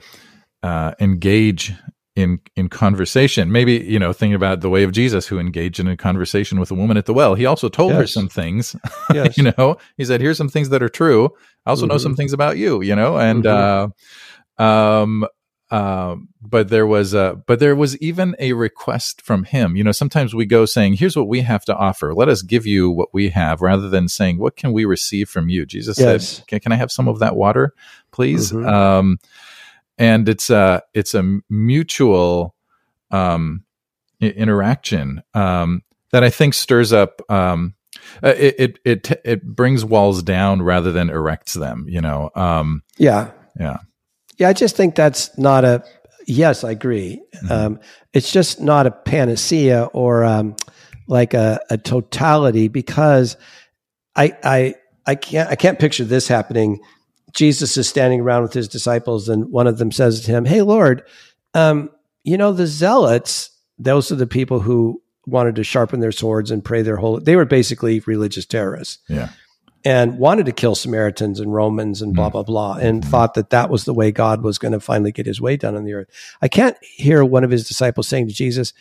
uh, 0.62 0.92
engage 1.00 1.72
in 2.16 2.40
in 2.56 2.68
conversation. 2.68 3.52
Maybe 3.52 3.74
you 3.74 3.98
know, 3.98 4.12
thinking 4.12 4.34
about 4.34 4.62
the 4.62 4.70
way 4.70 4.82
of 4.82 4.92
Jesus, 4.92 5.26
who 5.26 5.38
engaged 5.38 5.78
in 5.78 5.86
a 5.86 5.96
conversation 5.96 6.58
with 6.58 6.70
a 6.70 6.74
woman 6.74 6.96
at 6.96 7.06
the 7.06 7.14
well. 7.14 7.34
He 7.34 7.46
also 7.46 7.68
told 7.68 7.92
yes. 7.92 8.00
her 8.00 8.06
some 8.06 8.28
things. 8.28 8.74
Yes. 9.14 9.38
you 9.38 9.52
know, 9.56 9.76
he 9.96 10.04
said, 10.04 10.20
"Here's 10.20 10.36
some 10.36 10.48
things 10.48 10.70
that 10.70 10.82
are 10.82 10.88
true. 10.88 11.30
I 11.64 11.70
also 11.70 11.82
mm-hmm. 11.82 11.92
know 11.92 11.98
some 11.98 12.16
things 12.16 12.32
about 12.32 12.56
you." 12.56 12.82
You 12.82 12.96
know, 12.96 13.16
and 13.18 13.44
mm-hmm. 13.44 13.92
uh, 14.62 14.64
um, 14.64 15.26
uh, 15.70 16.16
but 16.48 16.68
there 16.68 16.86
was 16.86 17.14
a, 17.14 17.40
but 17.46 17.58
there 17.58 17.76
was 17.76 17.96
even 17.98 18.34
a 18.38 18.52
request 18.52 19.22
from 19.22 19.44
him. 19.44 19.76
You 19.76 19.84
know, 19.84 19.92
sometimes 19.92 20.34
we 20.34 20.46
go 20.46 20.64
saying, 20.64 20.94
"Here's 20.94 21.16
what 21.16 21.28
we 21.28 21.40
have 21.40 21.64
to 21.66 21.76
offer. 21.76 22.14
Let 22.14 22.28
us 22.28 22.42
give 22.42 22.66
you 22.66 22.90
what 22.90 23.08
we 23.12 23.30
have," 23.30 23.60
rather 23.60 23.88
than 23.88 24.08
saying, 24.08 24.38
"What 24.38 24.56
can 24.56 24.72
we 24.72 24.84
receive 24.84 25.28
from 25.28 25.48
you?" 25.48 25.66
Jesus 25.66 25.98
yes. 25.98 26.28
said, 26.28 26.46
can, 26.46 26.60
"Can 26.60 26.72
I 26.72 26.76
have 26.76 26.92
some 26.92 27.08
of 27.08 27.18
that 27.18 27.36
water, 27.36 27.74
please?" 28.10 28.52
Mm-hmm. 28.52 28.66
Um, 28.66 29.18
and 29.98 30.28
it's 30.28 30.50
a 30.50 30.82
it's 30.94 31.14
a 31.14 31.40
mutual 31.48 32.54
um, 33.10 33.64
interaction 34.20 35.22
um, 35.34 35.82
that 36.12 36.24
I 36.24 36.30
think 36.30 36.54
stirs 36.54 36.92
up. 36.92 37.22
Um, 37.30 37.74
uh, 38.22 38.34
it, 38.36 38.54
it 38.58 38.78
it 38.84 39.20
it 39.24 39.44
brings 39.44 39.84
walls 39.84 40.22
down 40.22 40.62
rather 40.62 40.92
than 40.92 41.08
erects 41.08 41.54
them. 41.54 41.86
You 41.88 42.00
know. 42.00 42.30
Um, 42.34 42.82
yeah. 42.98 43.30
Yeah. 43.58 43.78
Yeah. 44.38 44.48
I 44.48 44.52
just 44.52 44.76
think 44.76 44.94
that's 44.94 45.36
not 45.38 45.64
a. 45.64 45.84
Yes, 46.26 46.64
I 46.64 46.72
agree. 46.72 47.22
Mm-hmm. 47.36 47.52
Um, 47.52 47.80
it's 48.12 48.32
just 48.32 48.60
not 48.60 48.86
a 48.86 48.90
panacea 48.90 49.84
or 49.92 50.24
um, 50.24 50.56
like 51.06 51.34
a, 51.34 51.60
a 51.70 51.78
totality 51.78 52.68
because 52.68 53.36
I 54.14 54.36
I 54.42 54.74
I 55.06 55.14
can't 55.14 55.48
I 55.48 55.54
can't 55.54 55.78
picture 55.78 56.04
this 56.04 56.28
happening 56.28 56.80
Jesus 57.36 57.76
is 57.76 57.86
standing 57.86 58.22
around 58.22 58.42
with 58.42 58.54
his 58.54 58.66
disciples, 58.66 59.28
and 59.28 59.52
one 59.52 59.66
of 59.66 59.76
them 59.76 59.92
says 59.92 60.22
to 60.22 60.30
him, 60.30 60.46
Hey, 60.46 60.62
Lord, 60.62 61.02
um, 61.52 61.90
you 62.24 62.38
know, 62.38 62.52
the 62.52 62.66
zealots, 62.66 63.50
those 63.78 64.10
are 64.10 64.16
the 64.16 64.26
people 64.26 64.60
who 64.60 65.02
wanted 65.26 65.54
to 65.56 65.64
sharpen 65.64 66.00
their 66.00 66.12
swords 66.12 66.50
and 66.50 66.64
pray 66.64 66.80
their 66.80 66.96
whole, 66.96 67.20
they 67.20 67.36
were 67.36 67.44
basically 67.44 68.00
religious 68.00 68.46
terrorists. 68.46 68.98
Yeah. 69.08 69.28
And 69.84 70.18
wanted 70.18 70.46
to 70.46 70.52
kill 70.52 70.74
Samaritans 70.74 71.38
and 71.40 71.52
Romans 71.52 72.02
and 72.02 72.14
blah, 72.14 72.28
blah, 72.30 72.42
blah, 72.42 72.74
and 72.74 73.04
thought 73.04 73.34
that 73.34 73.50
that 73.50 73.70
was 73.70 73.84
the 73.84 73.94
way 73.94 74.10
God 74.10 74.42
was 74.42 74.58
going 74.58 74.72
to 74.72 74.80
finally 74.80 75.12
get 75.12 75.26
his 75.26 75.40
way 75.40 75.56
done 75.56 75.76
on 75.76 75.84
the 75.84 75.92
earth. 75.94 76.08
I 76.42 76.48
can't 76.48 76.76
hear 76.82 77.24
one 77.24 77.44
of 77.44 77.50
his 77.50 77.68
disciples 77.68 78.08
saying 78.08 78.28
to 78.28 78.34
Jesus, 78.34 78.72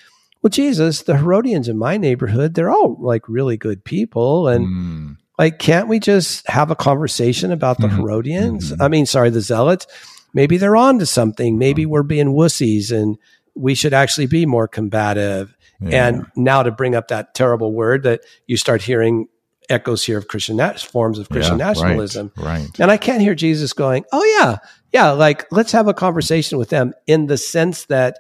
Well, 0.41 0.49
Jesus, 0.51 1.01
the 1.03 1.17
Herodians 1.17 1.67
in 1.67 1.77
my 1.77 1.97
neighborhood, 1.97 2.53
they're 2.53 2.69
all 2.69 2.97
like 2.99 3.27
really 3.27 3.57
good 3.57 3.83
people. 3.83 4.47
And 4.47 4.67
Mm. 4.67 5.17
like, 5.39 5.57
can't 5.57 5.87
we 5.87 5.99
just 5.99 6.47
have 6.47 6.69
a 6.69 6.75
conversation 6.75 7.51
about 7.51 7.79
the 7.79 7.87
Mhm. 7.87 7.95
Herodians? 7.97 8.71
Mhm. 8.71 8.77
I 8.79 8.87
mean, 8.87 9.05
sorry, 9.07 9.31
the 9.31 9.41
Zealots. 9.41 9.87
Maybe 10.35 10.57
they're 10.57 10.75
on 10.75 10.99
to 10.99 11.05
something. 11.07 11.57
Maybe 11.57 11.87
we're 11.87 12.03
being 12.03 12.33
wussies 12.35 12.91
and 12.91 13.17
we 13.55 13.73
should 13.73 13.93
actually 13.93 14.27
be 14.27 14.45
more 14.45 14.67
combative. 14.67 15.55
Yeah. 15.81 16.07
And 16.09 16.25
now 16.35 16.61
to 16.61 16.69
bring 16.71 16.93
up 16.93 17.07
that 17.07 17.33
terrible 17.33 17.73
word 17.73 18.03
that 18.03 18.21
you 18.45 18.55
start 18.55 18.83
hearing 18.83 19.27
echoes 19.69 20.03
here 20.03 20.17
of 20.17 20.27
Christian 20.27 20.57
forms 20.77 21.19
of 21.19 21.29
Christian 21.29 21.59
Yeah, 21.59 21.67
nationalism. 21.67 22.31
Right. 22.37 22.69
And 22.79 22.91
I 22.91 22.97
can't 22.97 23.21
hear 23.21 23.35
Jesus 23.35 23.73
going, 23.73 24.05
"Oh 24.11 24.23
yeah, 24.39 24.57
yeah, 24.93 25.11
like 25.11 25.45
let's 25.51 25.71
have 25.71 25.87
a 25.87 25.93
conversation 25.93 26.57
with 26.57 26.69
them 26.69 26.93
in 27.07 27.27
the 27.27 27.37
sense 27.37 27.85
that 27.85 28.19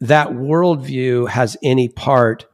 that 0.00 0.28
worldview 0.28 1.28
has 1.28 1.56
any 1.62 1.88
part 1.88 2.46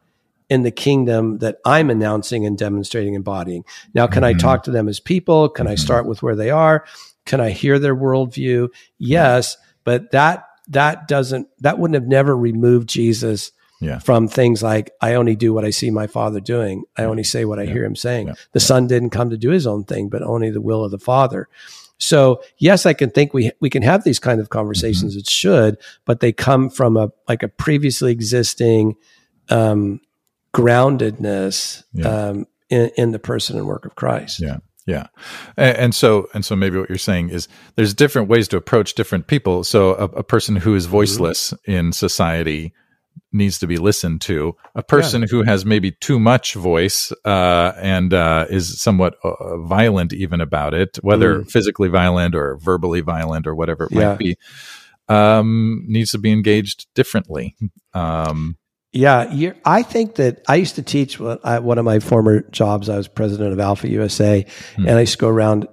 in 0.48 0.62
the 0.62 0.70
kingdom 0.70 1.38
that 1.38 1.56
I'm 1.64 1.88
announcing 1.90 2.44
and 2.46 2.58
demonstrating, 2.58 3.14
and 3.14 3.20
embodying. 3.20 3.64
Now, 3.94 4.06
can 4.06 4.22
I 4.22 4.34
Mhm. 4.34 4.38
talk 4.38 4.64
to 4.64 4.70
them 4.70 4.86
as 4.88 5.00
people? 5.00 5.48
Can 5.48 5.66
I 5.66 5.74
Mhm. 5.74 5.78
start 5.78 6.06
with 6.06 6.22
where 6.22 6.36
they 6.36 6.50
are? 6.50 6.84
Can 7.24 7.40
I 7.40 7.50
hear 7.50 7.78
their 7.78 7.96
worldview? 7.96 8.68
Yes, 8.98 9.56
but 9.84 10.10
that 10.10 10.44
that 10.68 11.08
doesn't 11.08 11.48
that 11.60 11.78
wouldn't 11.78 11.94
have 11.94 12.06
never 12.08 12.36
removed 12.36 12.88
Jesus 12.88 13.50
Yeah. 13.82 13.98
from 13.98 14.28
things 14.28 14.62
like 14.62 14.92
I 15.00 15.14
only 15.14 15.34
do 15.36 15.52
what 15.52 15.64
I 15.64 15.70
see 15.70 15.90
my 15.90 16.06
father 16.06 16.40
doing. 16.40 16.84
I 16.96 17.04
only 17.04 17.24
say 17.24 17.44
what 17.44 17.58
I 17.58 17.66
hear 17.66 17.84
him 17.84 17.96
saying. 17.96 18.28
Yeah. 18.28 18.34
The 18.52 18.60
son 18.60 18.86
didn't 18.86 19.10
come 19.10 19.28
to 19.30 19.36
do 19.36 19.50
his 19.50 19.66
own 19.66 19.84
thing, 19.84 20.08
but 20.08 20.22
only 20.22 20.50
the 20.50 20.60
will 20.60 20.84
of 20.84 20.90
the 20.92 20.98
father. 20.98 21.48
So 21.98 22.42
yes, 22.58 22.86
I 22.86 22.94
can 22.94 23.10
think 23.10 23.34
we 23.34 23.50
we 23.60 23.70
can 23.70 23.82
have 23.82 24.02
these 24.04 24.18
kind 24.18 24.40
of 24.40 24.48
conversations. 24.48 25.14
It 25.16 25.28
should, 25.28 25.76
but 26.04 26.20
they 26.20 26.32
come 26.32 26.70
from 26.70 26.96
a 26.96 27.10
like 27.28 27.42
a 27.42 27.48
previously 27.48 28.12
existing 28.12 28.94
um, 29.50 30.00
groundedness 30.54 31.84
Yeah. 31.92 32.08
um, 32.08 32.46
in, 32.70 32.90
in 32.96 33.10
the 33.12 33.18
person 33.18 33.56
and 33.56 33.66
work 33.66 33.84
of 33.84 33.94
Christ. 33.94 34.40
Yeah. 34.40 34.58
Yeah. 34.86 35.06
And, 35.56 35.76
and 35.76 35.94
so, 35.94 36.28
and 36.34 36.44
so 36.44 36.56
maybe 36.56 36.78
what 36.78 36.88
you're 36.88 36.98
saying 36.98 37.28
is 37.30 37.46
there's 37.76 37.94
different 37.94 38.28
ways 38.28 38.48
to 38.48 38.56
approach 38.56 38.94
different 38.94 39.28
people. 39.28 39.62
So 39.62 39.94
a, 39.94 40.04
a 40.04 40.22
person 40.24 40.56
who 40.56 40.74
is 40.74 40.86
voiceless 40.86 41.54
in 41.66 41.92
society 41.92 42.72
needs 43.32 43.58
to 43.60 43.66
be 43.66 43.76
listened 43.76 44.20
to. 44.22 44.54
A 44.74 44.82
person 44.82 45.22
who 45.22 45.42
has 45.42 45.64
maybe 45.64 45.90
too 45.92 46.18
much 46.18 46.54
voice 46.54 47.12
uh, 47.24 47.72
and 47.76 48.12
uh, 48.14 48.46
is 48.50 48.80
somewhat 48.80 49.16
uh, 49.24 49.58
violent 49.58 50.12
even 50.12 50.40
about 50.40 50.74
it, 50.74 50.98
whether 51.02 51.44
physically 51.44 51.88
violent 51.88 52.34
or 52.34 52.56
verbally 52.56 53.00
violent 53.00 53.46
or 53.46 53.54
whatever 53.54 53.84
it 53.84 53.92
Yeah. 53.92 54.08
might 54.10 54.18
be, 54.18 54.36
um, 55.08 55.84
needs 55.88 56.10
to 56.12 56.18
be 56.18 56.32
engaged 56.32 56.86
differently. 56.94 57.56
Um, 57.94 58.56
Yeah, 58.92 59.32
you're, 59.32 59.56
I 59.64 59.82
think 59.82 60.16
that 60.16 60.42
I 60.48 60.56
used 60.56 60.74
to 60.74 60.82
teach 60.82 61.20
I, 61.20 61.58
one 61.60 61.78
of 61.78 61.84
my 61.84 61.98
former 61.98 62.42
jobs. 62.50 62.88
I 62.88 62.96
was 62.96 63.08
president 63.08 63.52
of 63.52 63.60
Alpha 63.60 63.88
USA, 63.88 64.44
Hmm. 64.76 64.86
and 64.86 64.96
I 64.98 65.00
used 65.00 65.12
to 65.12 65.18
go 65.18 65.28
around 65.28 65.66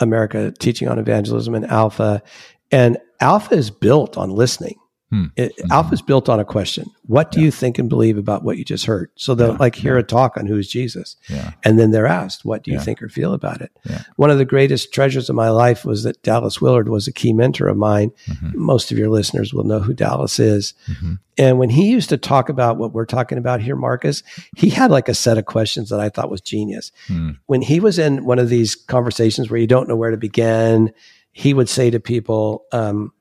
America 0.00 0.52
teaching 0.58 0.88
on 0.88 0.98
evangelism 0.98 1.54
and 1.54 1.64
Alpha. 1.66 2.22
And 2.70 2.98
Alpha 3.20 3.54
is 3.54 3.70
built 3.70 4.16
on 4.18 4.30
listening. 4.30 4.76
Hmm. 5.10 5.24
It, 5.36 5.52
Alpha 5.70 5.94
is 5.94 6.02
built 6.02 6.28
on 6.28 6.38
a 6.38 6.44
question: 6.44 6.84
What 7.06 7.30
do 7.32 7.40
you 7.40 7.50
think 7.50 7.78
and 7.78 7.88
believe 7.88 8.18
about 8.18 8.44
what 8.44 8.58
you 8.58 8.64
just 8.64 8.84
heard? 8.84 9.10
So 9.16 9.34
they'll 9.34 9.52
Yeah, 9.52 9.56
like 9.58 9.74
hear 9.74 9.96
a 9.96 10.02
talk 10.02 10.36
on 10.36 10.46
who's 10.46 10.68
Jesus, 10.68 11.16
yeah. 11.30 11.52
and 11.64 11.78
then 11.78 11.92
they're 11.92 12.06
asked, 12.06 12.44
"What 12.44 12.62
do 12.62 12.70
you 12.70 12.76
Yeah. 12.76 12.82
think 12.82 13.02
or 13.02 13.08
feel 13.08 13.32
about 13.32 13.62
it?" 13.62 13.70
Yeah. 13.88 14.02
One 14.16 14.30
of 14.30 14.36
the 14.36 14.44
greatest 14.44 14.92
treasures 14.92 15.30
of 15.30 15.34
my 15.36 15.48
life 15.48 15.86
was 15.86 16.02
that 16.02 16.22
Dallas 16.22 16.60
Willard 16.60 16.90
was 16.90 17.08
a 17.08 17.12
key 17.12 17.32
mentor 17.32 17.68
of 17.68 17.78
mine. 17.78 18.10
Mhm. 18.28 18.54
Most 18.56 18.92
of 18.92 18.98
your 18.98 19.08
listeners 19.08 19.54
will 19.54 19.64
know 19.64 19.80
who 19.80 19.94
Dallas 19.94 20.38
is. 20.38 20.74
Mhm. 20.90 21.18
And 21.38 21.58
when 21.58 21.70
he 21.70 21.88
used 21.88 22.10
to 22.10 22.18
talk 22.18 22.50
about 22.50 22.76
what 22.76 22.92
we're 22.92 23.06
talking 23.06 23.38
about 23.38 23.62
here, 23.62 23.76
Markus, 23.76 24.22
he 24.56 24.68
had 24.68 24.90
like 24.90 25.08
a 25.08 25.14
set 25.14 25.38
of 25.38 25.46
questions 25.46 25.88
that 25.88 26.00
I 26.00 26.10
thought 26.10 26.30
was 26.30 26.42
genius. 26.42 26.92
Hmm. 27.06 27.30
When 27.46 27.62
he 27.62 27.80
was 27.80 27.98
in 27.98 28.26
one 28.26 28.38
of 28.38 28.50
these 28.50 28.74
conversations 28.74 29.48
where 29.48 29.60
you 29.60 29.66
don't 29.66 29.88
know 29.88 29.96
where 29.96 30.10
to 30.10 30.16
begin, 30.18 30.92
he 31.32 31.54
would 31.54 31.68
say 31.70 31.88
to 31.88 32.00
people, 32.00 32.64
um, 32.72 33.12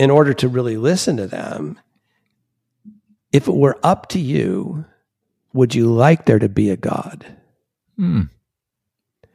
in 0.00 0.10
order 0.10 0.34
to 0.34 0.48
really 0.48 0.76
listen 0.76 1.16
to 1.18 1.26
them, 1.26 1.78
if 3.32 3.46
it 3.46 3.54
were 3.54 3.78
up 3.84 4.08
to 4.08 4.18
you, 4.18 4.84
would 5.52 5.74
you 5.74 5.92
like 5.92 6.24
there 6.24 6.38
to 6.38 6.48
be 6.48 6.70
a 6.70 6.76
God? 6.76 7.24
Hmm. 7.96 8.22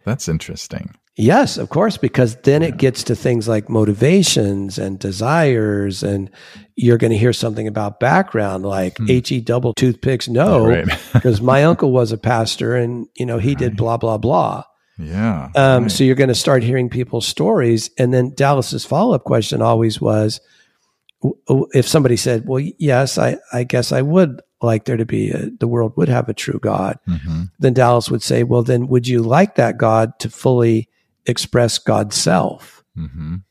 That's 0.04 0.28
interesting. 0.28 0.96
Yes, 1.18 1.58
of 1.58 1.70
course, 1.70 1.96
because 1.98 2.36
then 2.42 2.62
it 2.62 2.76
gets 2.76 3.04
to 3.04 3.16
things 3.16 3.48
like 3.48 3.70
motivations 3.70 4.78
and 4.78 5.00
desires, 5.00 6.04
and 6.04 6.30
you're 6.76 6.98
going 6.98 7.12
to 7.12 7.18
hear 7.18 7.32
something 7.32 7.68
about 7.70 8.02
background, 8.02 8.66
like 8.66 8.98
Hmm. 8.98 9.10
H 9.10 9.32
E 9.32 9.40
double 9.40 9.74
toothpicks. 9.74 10.28
No, 10.28 10.68
Right. 10.68 10.86
because 11.14 11.40
my 11.42 11.64
uncle 11.64 11.92
was 11.92 12.12
a 12.12 12.18
pastor, 12.18 12.76
and 12.76 13.08
you 13.16 13.26
know 13.26 13.38
he 13.38 13.56
did 13.56 13.78
blah 13.78 13.96
blah 13.98 14.18
blah. 14.18 14.64
yeah. 15.00 15.50
Um, 15.56 15.84
right. 15.84 15.92
So 15.92 16.04
you're 16.04 16.16
going 16.16 16.28
to 16.28 16.36
start 16.36 16.64
hearing 16.64 16.90
people's 16.90 17.26
stories, 17.28 17.90
and 17.98 18.14
then 18.14 18.34
Dallas's 18.36 18.84
follow 18.84 19.16
up 19.16 19.24
question 19.24 19.62
always 19.62 20.02
was, 20.02 20.42
if 21.74 21.88
somebody 21.88 22.18
said, 22.18 22.48
"Well, 22.48 22.64
yes, 22.78 23.18
I, 23.18 23.38
I 23.54 23.64
guess 23.64 23.92
I 23.92 24.02
would 24.02 24.42
like 24.62 24.86
there 24.86 24.98
to 24.98 25.06
be 25.06 25.32
a, 25.32 25.50
the 25.60 25.68
world 25.68 25.94
would 25.98 26.10
have 26.10 26.30
a 26.30 26.34
true 26.34 26.60
God," 26.62 26.98
Mhm. 27.08 27.50
then 27.60 27.74
Dallas 27.74 28.10
would 28.12 28.24
say, 28.24 28.44
"Well, 28.44 28.64
then 28.64 28.88
would 28.88 29.08
you 29.08 29.22
like 29.22 29.56
that 29.56 29.78
God 29.78 30.18
to 30.20 30.30
fully 30.30 30.88
express 31.26 31.78
God's 31.78 32.16
self?" 32.16 32.84
Mhm. 32.98 33.44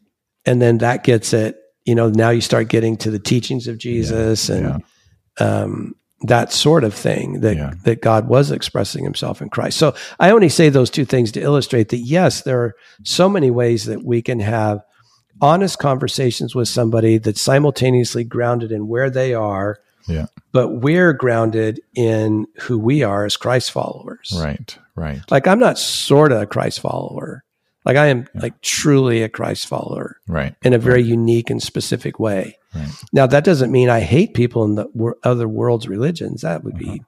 And 0.47 0.61
then 0.63 0.79
that 0.79 1.05
gets 1.05 1.33
it. 1.33 1.57
You 1.85 1.95
know, 1.95 2.09
now 2.09 2.31
you 2.31 2.41
start 2.41 2.69
getting 2.69 2.97
to 2.99 3.11
the 3.11 3.19
teachings 3.19 3.67
of 3.69 3.79
Jesus 3.79 4.49
and 4.49 4.83
um, 5.39 5.95
that 6.23 6.53
sort 6.53 6.85
of 6.85 6.95
thing 6.95 7.41
that 7.41 7.57
Yeah. 7.57 7.73
that 7.85 8.01
God 8.01 8.29
was 8.29 8.51
expressing 8.51 9.05
Himself 9.05 9.43
in 9.43 9.49
Christ. 9.51 9.77
So 9.79 9.95
I 10.19 10.31
only 10.31 10.49
say 10.49 10.69
those 10.71 10.91
two 10.91 11.05
things 11.05 11.33
to 11.33 11.41
illustrate 11.41 11.89
that 11.91 11.99
yes, 11.99 12.43
there 12.43 12.61
are 12.63 12.75
so 13.03 13.29
many 13.29 13.51
ways 13.51 13.85
that 13.85 14.05
we 14.05 14.23
can 14.23 14.41
have 14.41 14.81
honest 15.40 15.79
conversations 15.79 16.55
with 16.55 16.68
somebody 16.68 17.18
that's 17.18 17.40
simultaneously 17.40 18.25
grounded 18.25 18.70
in 18.73 18.88
where 18.88 19.11
they 19.11 19.35
are, 19.35 19.79
Yeah. 20.07 20.27
but 20.53 20.68
we're 20.81 21.12
grounded 21.12 21.81
in 21.94 22.47
who 22.62 22.79
we 22.79 23.03
are 23.03 23.25
as 23.25 23.37
Christ 23.37 23.70
followers. 23.73 24.33
Right. 24.38 24.77
Right. 24.97 25.20
Like 25.31 25.47
I'm 25.47 25.59
not 25.59 25.79
sort 25.79 26.33
of 26.33 26.40
a 26.42 26.47
Christ 26.47 26.81
follower. 26.81 27.42
Like 27.85 27.97
I 27.97 28.07
am 28.07 28.27
like 28.35 28.61
truly 28.62 29.23
a 29.23 29.29
Christ 29.29 29.66
follower 29.66 30.16
Right. 30.29 30.55
in 30.62 30.73
a 30.73 30.79
very 30.79 31.03
unique 31.03 31.51
and 31.51 31.62
specific 31.62 32.18
way. 32.18 32.57
Right. 32.75 32.88
Now 33.12 33.27
that 33.27 33.44
doesn't 33.44 33.73
mean 33.73 33.88
I 33.90 34.01
hate 34.01 34.35
people 34.35 34.64
in 34.64 34.75
the 34.77 34.87
wor- 34.94 35.16
other 35.23 35.47
world's 35.49 35.88
religions. 35.88 36.40
That 36.42 36.64
would 36.64 36.79
be 36.79 36.88
Uh-huh. 36.88 36.99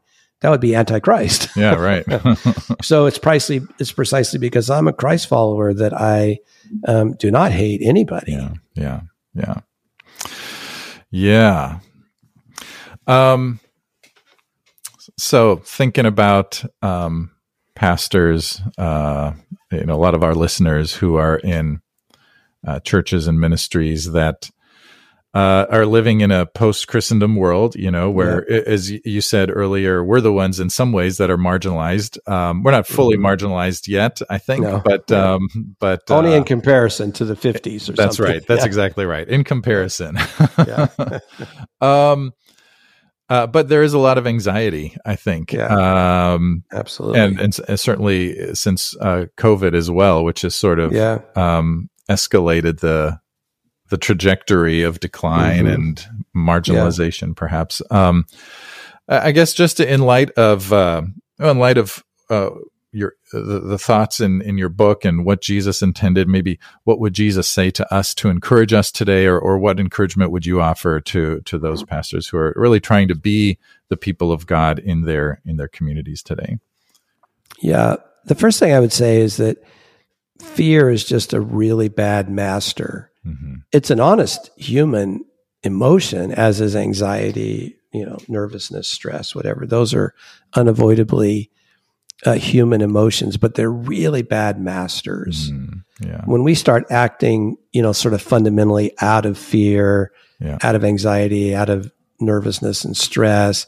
That 0.40 0.50
would 0.50 0.60
be 0.60 0.74
antichrist. 0.74 1.48
Yeah. 1.56 1.74
Right. 1.74 2.04
so 2.82 3.06
it's 3.06 3.18
precisely 3.18 3.62
it's 3.78 3.92
precisely 3.92 4.38
because 4.38 4.68
I'm 4.68 4.88
a 4.88 4.92
Christ 4.92 5.26
follower 5.28 5.72
that 5.72 5.94
I 5.94 6.38
um, 6.86 7.14
do 7.14 7.30
not 7.30 7.52
hate 7.52 7.80
anybody. 7.82 8.32
yeah. 8.32 8.54
Yeah. 8.74 9.00
Yeah. 9.34 9.60
Yeah. 11.10 11.78
Um. 13.06 13.60
So 15.18 15.56
thinking 15.56 16.04
about 16.04 16.62
um, 16.82 17.30
pastors, 17.74 18.60
uh, 18.76 19.32
you 19.72 19.84
know, 19.84 19.94
a 19.94 19.96
lot 19.96 20.14
of 20.14 20.22
our 20.22 20.34
listeners 20.34 20.94
who 20.94 21.14
are 21.16 21.38
in 21.38 21.80
uh, 22.66 22.80
churches 22.80 23.26
and 23.26 23.40
ministries 23.40 24.12
that 24.12 24.50
uh, 25.36 25.66
are 25.70 25.84
living 25.84 26.22
in 26.22 26.30
a 26.30 26.46
post 26.46 26.88
Christendom 26.88 27.36
world, 27.36 27.74
you 27.76 27.90
know, 27.90 28.10
where, 28.10 28.38
a- 28.48 28.66
as 28.68 28.90
you 28.90 29.20
said 29.20 29.50
earlier, 29.54 30.02
we're 30.02 30.20
the 30.22 30.32
ones 30.32 30.58
in 30.60 30.70
some 30.70 30.92
ways 30.92 31.18
that 31.18 31.30
are 31.30 31.36
marginalized. 31.36 32.16
Um, 32.26 32.62
we're 32.62 32.70
not 32.70 32.86
fully 32.86 33.16
marginalized 33.18 33.86
yet, 33.88 34.20
I 34.30 34.38
think, 34.38 34.62
No. 34.62 34.80
but 34.84 35.10
um, 35.12 35.48
but 35.78 36.02
Only 36.10 36.32
uh, 36.32 36.38
in 36.38 36.44
comparison 36.44 37.12
to 37.12 37.24
the 37.26 37.34
50s 37.34 37.74
or 37.76 37.78
something. 37.80 37.94
that's 37.96 38.16
something. 38.16 38.34
right. 38.34 38.46
That's 38.46 38.62
Yeah. 38.62 38.66
exactly 38.66 39.04
right. 39.04 39.28
In 39.28 39.44
comparison. 39.44 40.16
Um, 41.80 42.32
uh, 43.28 43.46
but 43.46 43.68
there 43.68 43.82
is 43.82 43.92
a 43.92 43.98
lot 43.98 44.18
of 44.18 44.26
anxiety, 44.26 44.96
I 45.04 45.16
think. 45.16 45.52
Yeah. 45.52 46.32
Um, 46.34 46.64
Absolutely. 46.72 47.20
and, 47.20 47.40
and 47.40 47.60
s- 47.68 47.80
certainly 47.82 48.54
since 48.54 48.96
uh, 49.00 49.26
COVID 49.36 49.74
as 49.74 49.90
well, 49.90 50.24
which 50.24 50.42
has 50.42 50.54
sort 50.54 50.78
of 50.78 50.92
yeah. 50.92 51.18
um, 51.34 51.90
escalated 52.08 52.80
the 52.80 53.18
the 53.88 53.96
trajectory 53.98 54.82
of 54.82 55.00
decline 55.00 55.64
Mhm. 55.66 55.74
and 55.74 56.06
marginalization, 56.34 57.34
perhaps. 57.36 57.82
Um, 57.90 58.26
I 59.08 59.28
I 59.28 59.30
guess 59.32 59.54
just 59.54 59.80
in 59.80 60.00
light 60.00 60.30
of 60.32 60.72
uh, 60.72 61.02
in 61.38 61.58
light 61.58 61.78
of 61.78 62.02
uh, 62.30 62.50
your 62.92 63.12
the, 63.32 63.60
the 63.60 63.78
thoughts 63.78 64.20
in 64.20 64.40
in 64.42 64.56
your 64.58 64.68
book 64.68 65.04
and 65.04 65.24
what 65.24 65.40
Jesus 65.42 65.82
intended, 65.82 66.28
maybe 66.28 66.58
what 66.84 66.98
would 66.98 67.12
Jesus 67.14 67.46
say 67.46 67.70
to 67.72 67.94
us 67.94 68.14
to 68.16 68.28
encourage 68.28 68.72
us 68.72 68.90
today, 68.90 69.26
or 69.26 69.38
or 69.38 69.58
what 69.58 69.78
encouragement 69.78 70.30
would 70.32 70.46
you 70.46 70.60
offer 70.60 71.00
to 71.00 71.40
to 71.42 71.58
those 71.58 71.84
pastors 71.84 72.26
who 72.28 72.38
are 72.38 72.52
really 72.56 72.80
trying 72.80 73.08
to 73.08 73.14
be 73.14 73.58
the 73.88 73.96
people 73.96 74.32
of 74.32 74.46
God 74.46 74.78
in 74.78 75.02
their 75.02 75.40
in 75.44 75.56
their 75.56 75.68
communities 75.68 76.22
today? 76.22 76.58
Yeah. 77.60 77.96
the 78.24 78.34
first 78.34 78.58
thing 78.58 78.72
I 78.74 78.80
would 78.80 78.92
say 78.92 79.20
is 79.20 79.36
that 79.36 79.58
fear 80.40 80.90
is 80.90 81.04
just 81.04 81.32
a 81.32 81.40
really 81.40 81.88
bad 81.88 82.28
master. 82.28 83.10
Mm-hmm. 83.26 83.54
It's 83.72 83.90
an 83.90 84.00
honest 84.00 84.50
human 84.56 85.24
emotion, 85.62 86.32
as 86.32 86.60
is 86.60 86.76
anxiety, 86.76 87.76
you 87.92 88.06
know, 88.06 88.18
nervousness, 88.28 88.88
stress, 88.88 89.34
whatever. 89.34 89.66
Those 89.66 89.94
are 89.94 90.14
unavoidably 90.54 91.50
uh, 92.24 92.34
human 92.34 92.80
emotions, 92.80 93.36
but 93.36 93.54
they're 93.54 93.70
really 93.70 94.22
bad 94.22 94.60
masters. 94.60 95.50
Mm, 95.50 95.82
yeah. 96.00 96.22
When 96.24 96.44
we 96.44 96.54
start 96.54 96.86
acting, 96.90 97.56
you 97.72 97.82
know, 97.82 97.92
sort 97.92 98.14
of 98.14 98.22
fundamentally 98.22 98.92
out 99.00 99.26
of 99.26 99.36
fear, 99.36 100.12
yeah. 100.40 100.58
out 100.62 100.74
of 100.74 100.84
anxiety, 100.84 101.54
out 101.54 101.68
of 101.68 101.92
nervousness 102.20 102.84
and 102.84 102.96
stress, 102.96 103.66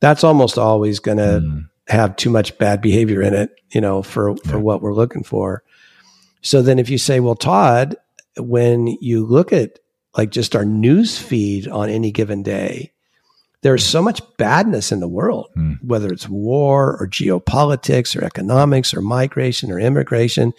that's 0.00 0.22
almost 0.22 0.58
always 0.58 1.00
going 1.00 1.18
to 1.18 1.42
mm. 1.44 1.68
have 1.88 2.14
too 2.16 2.30
much 2.30 2.56
bad 2.58 2.80
behavior 2.80 3.22
in 3.22 3.34
it, 3.34 3.50
you 3.70 3.80
know, 3.80 4.02
for 4.02 4.36
for 4.38 4.56
yeah. 4.56 4.62
what 4.62 4.80
we're 4.80 4.94
looking 4.94 5.24
for. 5.24 5.64
So 6.40 6.62
then, 6.62 6.78
if 6.78 6.88
you 6.88 6.98
say, 6.98 7.18
"Well, 7.18 7.34
Todd," 7.34 7.96
when 8.38 8.86
you 9.00 9.24
look 9.24 9.52
at 9.52 9.78
like 10.16 10.30
just 10.30 10.56
our 10.56 10.64
news 10.64 11.18
feed 11.18 11.68
on 11.68 11.88
any 11.88 12.10
given 12.10 12.42
day, 12.42 12.92
there's 13.62 13.84
so 13.84 14.00
much 14.02 14.20
badness 14.36 14.92
in 14.92 15.00
the 15.00 15.08
world, 15.08 15.50
mm. 15.56 15.78
whether 15.82 16.08
it's 16.12 16.28
war 16.28 16.96
or 17.00 17.08
geopolitics 17.08 18.16
or 18.16 18.24
economics 18.24 18.94
or 18.94 19.00
migration 19.00 19.70
or 19.70 19.80
immigration. 19.80 20.52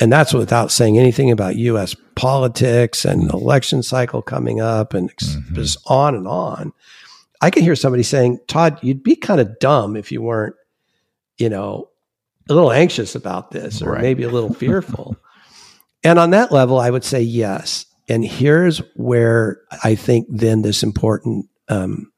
And 0.00 0.12
that's 0.12 0.34
without 0.34 0.72
saying 0.72 0.98
anything 0.98 1.30
about 1.30 1.56
US 1.56 1.94
politics 2.16 3.04
and 3.04 3.30
mm. 3.30 3.32
election 3.32 3.82
cycle 3.82 4.22
coming 4.22 4.60
up 4.60 4.94
and 4.94 5.14
mm-hmm. 5.16 5.54
just 5.54 5.78
on 5.86 6.14
and 6.14 6.26
on. 6.26 6.72
I 7.40 7.50
can 7.50 7.62
hear 7.62 7.76
somebody 7.76 8.02
saying, 8.02 8.40
Todd, 8.48 8.78
you'd 8.82 9.02
be 9.02 9.16
kind 9.16 9.40
of 9.40 9.58
dumb 9.58 9.96
if 9.96 10.10
you 10.10 10.22
weren't, 10.22 10.56
you 11.36 11.48
know, 11.48 11.90
a 12.48 12.54
little 12.54 12.72
anxious 12.72 13.14
about 13.14 13.50
this 13.50 13.80
or 13.80 13.92
right. 13.92 14.02
maybe 14.02 14.22
a 14.22 14.28
little 14.28 14.52
fearful. 14.52 15.16
and 16.04 16.18
on 16.18 16.30
that 16.30 16.52
level, 16.52 16.78
I 16.78 16.90
would 16.90 17.04
say 17.04 17.22
yes. 17.22 17.86
And 18.08 18.24
here's 18.24 18.78
where 18.94 19.62
I 19.82 19.94
think 19.94 20.26
then 20.30 20.62
this 20.62 20.82
important 20.82 21.46
um, 21.68 22.12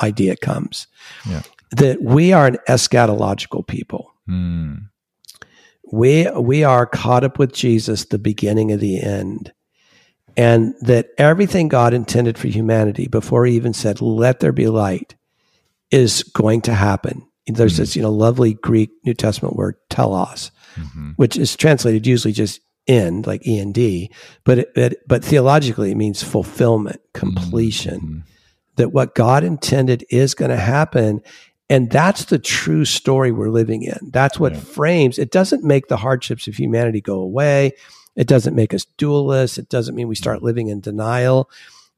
idea 0.00 0.36
comes 0.36 0.86
yeah. 1.28 1.42
that 1.72 2.02
we 2.02 2.32
are 2.32 2.46
an 2.46 2.56
eschatological 2.68 3.66
people. 3.66 4.14
Mm. 4.28 4.88
We, 5.92 6.30
we 6.30 6.64
are 6.64 6.86
caught 6.86 7.24
up 7.24 7.38
with 7.38 7.52
Jesus, 7.52 8.06
the 8.06 8.18
beginning 8.18 8.72
of 8.72 8.80
the 8.80 9.00
end. 9.02 9.52
And 10.36 10.74
that 10.82 11.08
everything 11.18 11.68
God 11.68 11.92
intended 11.92 12.38
for 12.38 12.48
humanity 12.48 13.08
before 13.08 13.44
he 13.44 13.56
even 13.56 13.74
said, 13.74 14.00
let 14.00 14.40
there 14.40 14.52
be 14.52 14.68
light, 14.68 15.16
is 15.90 16.22
going 16.22 16.60
to 16.62 16.74
happen. 16.74 17.26
There's 17.46 17.72
mm-hmm. 17.72 17.82
this, 17.82 17.96
you 17.96 18.02
know, 18.02 18.12
lovely 18.12 18.54
Greek 18.54 18.90
New 19.04 19.14
Testament 19.14 19.56
word, 19.56 19.76
telos, 19.90 20.52
mm-hmm. 20.76 21.12
which 21.16 21.36
is 21.36 21.56
translated 21.56 22.06
usually 22.06 22.32
just 22.32 22.60
end, 22.88 23.26
like 23.26 23.46
E 23.46 23.58
and 23.58 23.74
D, 23.74 24.10
but 24.44 24.58
it, 24.58 24.72
it, 24.74 25.08
but 25.08 25.24
theologically 25.24 25.92
it 25.92 25.96
means 25.96 26.22
fulfillment, 26.22 27.00
completion. 27.12 28.00
Mm-hmm 28.00 28.18
that 28.78 28.92
what 28.92 29.14
God 29.14 29.44
intended 29.44 30.06
is 30.08 30.34
going 30.34 30.50
to 30.50 30.56
happen. 30.56 31.20
And 31.68 31.90
that's 31.90 32.24
the 32.26 32.38
true 32.38 32.86
story 32.86 33.30
we're 33.30 33.50
living 33.50 33.82
in. 33.82 33.98
That's 34.10 34.40
what 34.40 34.54
yeah. 34.54 34.60
frames, 34.60 35.18
it 35.18 35.30
doesn't 35.30 35.64
make 35.64 35.88
the 35.88 35.98
hardships 35.98 36.48
of 36.48 36.56
humanity 36.56 37.02
go 37.02 37.20
away. 37.20 37.72
It 38.16 38.26
doesn't 38.26 38.54
make 38.54 38.72
us 38.72 38.86
dualists. 38.96 39.58
It 39.58 39.68
doesn't 39.68 39.94
mean 39.94 40.08
we 40.08 40.14
start 40.14 40.42
living 40.42 40.68
in 40.68 40.80
denial. 40.80 41.50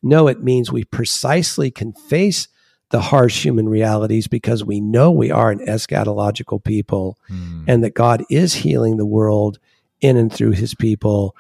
No, 0.03 0.27
it 0.27 0.43
means 0.43 0.73
we 0.73 0.85
precisely 0.85 1.71
can 1.71 1.93
face 1.93 2.49
the 2.89 3.01
harsh 3.01 3.45
human 3.45 3.69
realities 3.69 4.27
because 4.27 4.65
we 4.65 4.81
know 4.81 5.11
we 5.11 5.31
are 5.31 5.51
an 5.51 5.65
eschatological 5.67 6.65
people 6.65 7.17
mm. 7.31 7.65
and 7.69 7.85
that 7.85 7.95
God 7.95 8.25
is 8.29 8.55
healing 8.55 8.97
the 8.97 9.07
world 9.07 9.59
in 10.01 10.17
and 10.17 10.33
through 10.33 10.53
his 10.53 10.75
people 10.75 11.37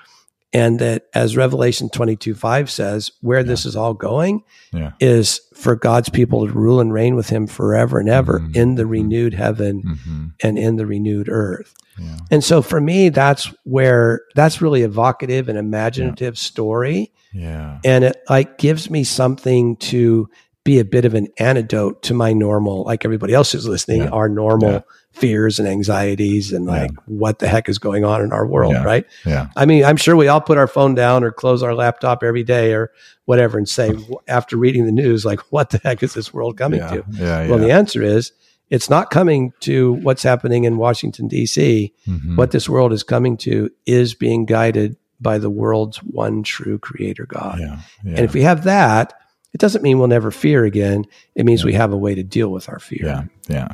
and 0.53 0.81
that 0.81 1.07
as 1.14 1.37
revelation 1.37 1.88
22 1.88 2.35
5 2.35 2.70
says 2.70 3.12
where 3.20 3.40
yeah. 3.40 3.44
this 3.44 3.64
is 3.64 3.77
all 3.77 3.94
going 3.94 4.42
yeah. 4.73 4.92
is 5.01 5.40
for 5.55 5.77
god's 5.77 6.09
people 6.09 6.46
to 6.46 6.53
rule 6.53 6.81
and 6.81 6.92
reign 6.92 7.14
with 7.14 7.29
him 7.29 7.46
forever 7.46 7.99
and 7.99 8.09
ever 8.09 8.40
mm-hmm. 8.40 8.57
in 8.57 8.75
the 8.75 8.83
mm-hmm. 8.83 8.92
renewed 8.92 9.35
heaven 9.35 9.83
mm-hmm. 9.83 10.27
and 10.42 10.59
in 10.59 10.77
the 10.77 10.87
renewed 10.87 11.29
earth 11.29 11.75
yeah. 11.99 12.16
and 12.31 12.42
so 12.42 12.62
for 12.62 12.81
me 12.81 13.09
that's 13.09 13.46
where 13.64 14.23
that's 14.35 14.61
really 14.61 14.83
evocative 14.83 15.49
and 15.49 15.59
imaginative 15.59 16.37
story 16.38 17.12
yeah 17.33 17.79
and 17.85 18.05
it 18.05 18.23
like 18.29 18.59
gives 18.59 18.90
me 18.90 19.05
something 19.05 19.77
to 19.77 20.29
be 20.70 20.78
a 20.78 20.85
bit 20.85 21.04
of 21.04 21.14
an 21.14 21.26
antidote 21.38 22.00
to 22.00 22.14
my 22.14 22.33
normal 22.33 22.85
like 22.85 23.04
everybody 23.04 23.35
else 23.35 23.50
who's 23.50 23.66
listening 23.66 24.09
our 24.11 24.28
normal 24.28 24.85
fears 25.11 25.59
and 25.59 25.66
anxieties 25.66 26.52
and 26.52 26.64
like 26.64 26.92
yeah. 26.92 26.96
what 27.06 27.40
the 27.40 27.48
heck 27.48 27.68
is 27.68 27.76
going 27.76 28.04
on 28.04 28.22
in 28.22 28.33
our 28.33 28.46
world, 28.46 28.74
yeah. 28.74 28.85
right? 28.85 29.04
Yeah. 29.26 29.48
I 29.56 29.66
mean, 29.66 29.85
I'm 29.85 29.96
sure 29.96 30.14
we 30.14 30.28
all 30.28 30.40
put 30.40 30.59
our 30.59 30.68
phone 30.68 30.94
down 30.94 31.24
or 31.24 31.33
close 31.33 31.64
our 31.64 31.74
laptop 31.74 32.22
every 32.22 32.44
day 32.44 32.72
or 32.72 32.92
whatever 33.24 33.59
and 33.59 33.68
say 33.68 33.92
after 34.28 34.56
reading 34.56 34.87
the 34.87 34.92
news, 34.92 35.24
like, 35.24 35.40
what 35.50 35.70
the 35.70 35.78
heck 35.78 36.04
is 36.04 36.14
this 36.14 36.33
world 36.33 36.56
coming 36.56 36.78
yeah. 36.78 36.90
to? 36.90 37.04
Yeah, 37.11 37.48
well, 37.48 37.59
the 37.59 37.72
answer 37.72 38.00
is 38.00 38.30
it's 38.68 38.88
not 38.88 39.11
coming 39.11 39.52
to 39.61 39.94
what's 39.94 40.22
happening 40.22 40.62
in 40.62 40.76
Washington 40.76 41.26
D.C. 41.26 41.92
Mm-hmm. 42.06 42.37
What 42.37 42.52
this 42.52 42.68
world 42.68 42.92
is 42.92 43.02
coming 43.02 43.37
to 43.38 43.70
is 43.87 44.14
being 44.14 44.46
guided 44.46 44.96
by 45.20 45.38
the 45.38 45.50
world's 45.50 45.96
one 45.98 46.44
true 46.44 46.78
creator 46.78 47.26
God. 47.26 47.59
And 48.04 48.20
if 48.20 48.35
we 48.35 48.42
have 48.42 48.62
that, 48.64 49.14
it 49.52 49.60
doesn't 49.60 49.82
mean 49.82 49.98
we'll 49.98 50.08
never 50.08 50.30
fear 50.30 50.64
again. 50.64 51.04
It 51.34 51.44
means 51.44 51.64
we 51.64 51.74
have 51.74 51.92
a 51.92 51.96
way 51.96 52.14
to 52.14 52.22
deal 52.22 52.50
with 52.50 52.68
our 52.68 52.78
fear. 52.78 53.00
Yeah. 53.02 53.24
Yeah. 53.48 53.68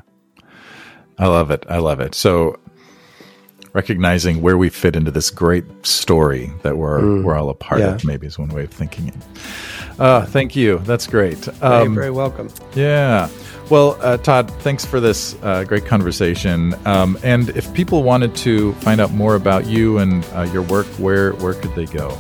I 1.19 1.27
love 1.27 1.51
it. 1.51 1.65
I 1.69 1.79
love 1.79 2.01
it. 2.01 2.15
So 2.15 2.59
recognizing 3.73 4.41
where 4.41 4.57
we 4.57 4.71
fit 4.71 4.97
into 4.97 5.11
this 5.11 5.31
great 5.31 5.65
story 5.85 6.51
that 6.63 6.79
we're 6.79 7.01
mm, 7.01 7.23
we're 7.23 7.37
all 7.37 7.51
a 7.51 7.55
part 7.55 7.81
yeah. 7.81 7.95
of 7.95 8.05
maybe 8.07 8.27
is 8.27 8.39
one 8.39 8.49
way 8.49 8.65
of 8.65 8.71
thinking 8.71 9.09
it. 9.09 9.15
Uh, 9.99 10.25
thank 10.27 10.57
you. 10.57 10.79
That's 10.79 11.07
great. 11.07 11.49
Um, 11.63 11.95
very 11.95 12.11
welcome. 12.11 12.51
Yeah. 12.75 13.29
Well, 13.71 13.99
uh, 14.01 14.17
Todd, 14.19 14.51
thanks 14.63 14.85
for 14.85 15.01
this 15.01 15.37
uh, 15.43 15.65
great 15.65 15.87
conversation. 15.87 16.75
Um, 16.87 17.19
and 17.23 17.49
if 17.51 17.73
people 17.75 18.03
wanted 18.03 18.35
to 18.37 18.73
find 18.75 19.01
out 19.01 19.11
more 19.13 19.35
about 19.35 19.67
you 19.67 19.99
and 19.99 20.25
uh, 20.35 20.49
your 20.53 20.63
work, 20.63 20.87
where 20.99 21.33
where 21.35 21.55
could 21.55 21.75
they 21.75 21.87
go? 21.87 22.17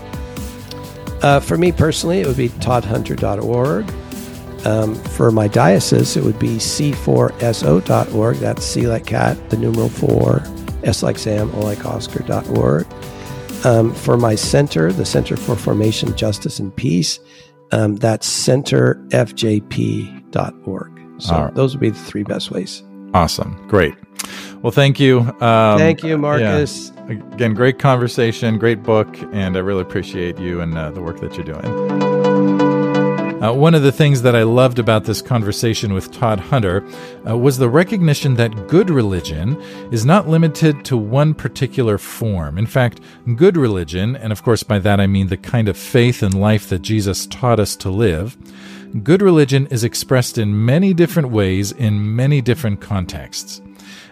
Uh, 1.22 1.40
for 1.40 1.56
me 1.56 1.72
personally, 1.72 2.20
it 2.20 2.26
would 2.26 2.36
be 2.36 2.50
toddhunter.org. 2.50 3.90
Um, 4.66 4.96
for 4.96 5.30
my 5.30 5.48
diocese, 5.48 6.16
it 6.16 6.24
would 6.24 6.38
be 6.38 6.56
c4so.org. 6.56 8.36
That's 8.36 8.64
C 8.64 8.86
like 8.86 9.06
cat, 9.06 9.50
the 9.50 9.56
numeral 9.56 9.88
four, 9.88 10.42
S 10.82 11.02
like 11.02 11.18
Sam, 11.18 11.50
O 11.54 11.60
like 11.60 11.86
Oscar.org. 11.86 12.86
Um, 13.64 13.94
for 13.94 14.16
my 14.16 14.34
center, 14.34 14.92
the 14.92 15.06
Center 15.06 15.36
for 15.36 15.56
Formation, 15.56 16.16
Justice, 16.16 16.58
and 16.58 16.74
Peace, 16.74 17.20
um, 17.72 17.96
that's 17.96 18.28
centerfjp.org. 18.28 20.92
So 21.18 21.34
right. 21.34 21.54
those 21.54 21.74
would 21.74 21.80
be 21.80 21.90
the 21.90 21.98
three 21.98 22.22
best 22.22 22.50
ways. 22.50 22.82
Awesome. 23.14 23.66
Great. 23.68 23.94
Well, 24.66 24.72
thank 24.72 24.98
you. 24.98 25.20
Um, 25.20 25.78
thank 25.78 26.02
you, 26.02 26.18
Markus. 26.18 26.90
Yeah. 26.96 27.12
Again, 27.12 27.54
great 27.54 27.78
conversation, 27.78 28.58
great 28.58 28.82
book, 28.82 29.06
and 29.32 29.56
I 29.56 29.60
really 29.60 29.82
appreciate 29.82 30.40
you 30.40 30.60
and 30.60 30.76
uh, 30.76 30.90
the 30.90 31.00
work 31.00 31.20
that 31.20 31.36
you're 31.36 31.44
doing. 31.44 31.64
Uh, 33.44 33.52
one 33.52 33.76
of 33.76 33.84
the 33.84 33.92
things 33.92 34.22
that 34.22 34.34
I 34.34 34.42
loved 34.42 34.80
about 34.80 35.04
this 35.04 35.22
conversation 35.22 35.94
with 35.94 36.10
Todd 36.10 36.40
Hunter 36.40 36.84
uh, 37.28 37.38
was 37.38 37.58
the 37.58 37.68
recognition 37.68 38.34
that 38.34 38.66
good 38.66 38.90
religion 38.90 39.56
is 39.92 40.04
not 40.04 40.26
limited 40.26 40.84
to 40.86 40.96
one 40.96 41.32
particular 41.32 41.96
form. 41.96 42.58
In 42.58 42.66
fact, 42.66 43.00
good 43.36 43.56
religion, 43.56 44.16
and 44.16 44.32
of 44.32 44.42
course 44.42 44.64
by 44.64 44.80
that 44.80 44.98
I 44.98 45.06
mean 45.06 45.28
the 45.28 45.36
kind 45.36 45.68
of 45.68 45.76
faith 45.76 46.24
and 46.24 46.40
life 46.40 46.68
that 46.70 46.82
Jesus 46.82 47.28
taught 47.28 47.60
us 47.60 47.76
to 47.76 47.88
live, 47.88 48.36
good 49.04 49.22
religion 49.22 49.68
is 49.68 49.84
expressed 49.84 50.38
in 50.38 50.64
many 50.64 50.92
different 50.92 51.28
ways 51.28 51.70
in 51.70 52.16
many 52.16 52.40
different 52.40 52.80
contexts. 52.80 53.60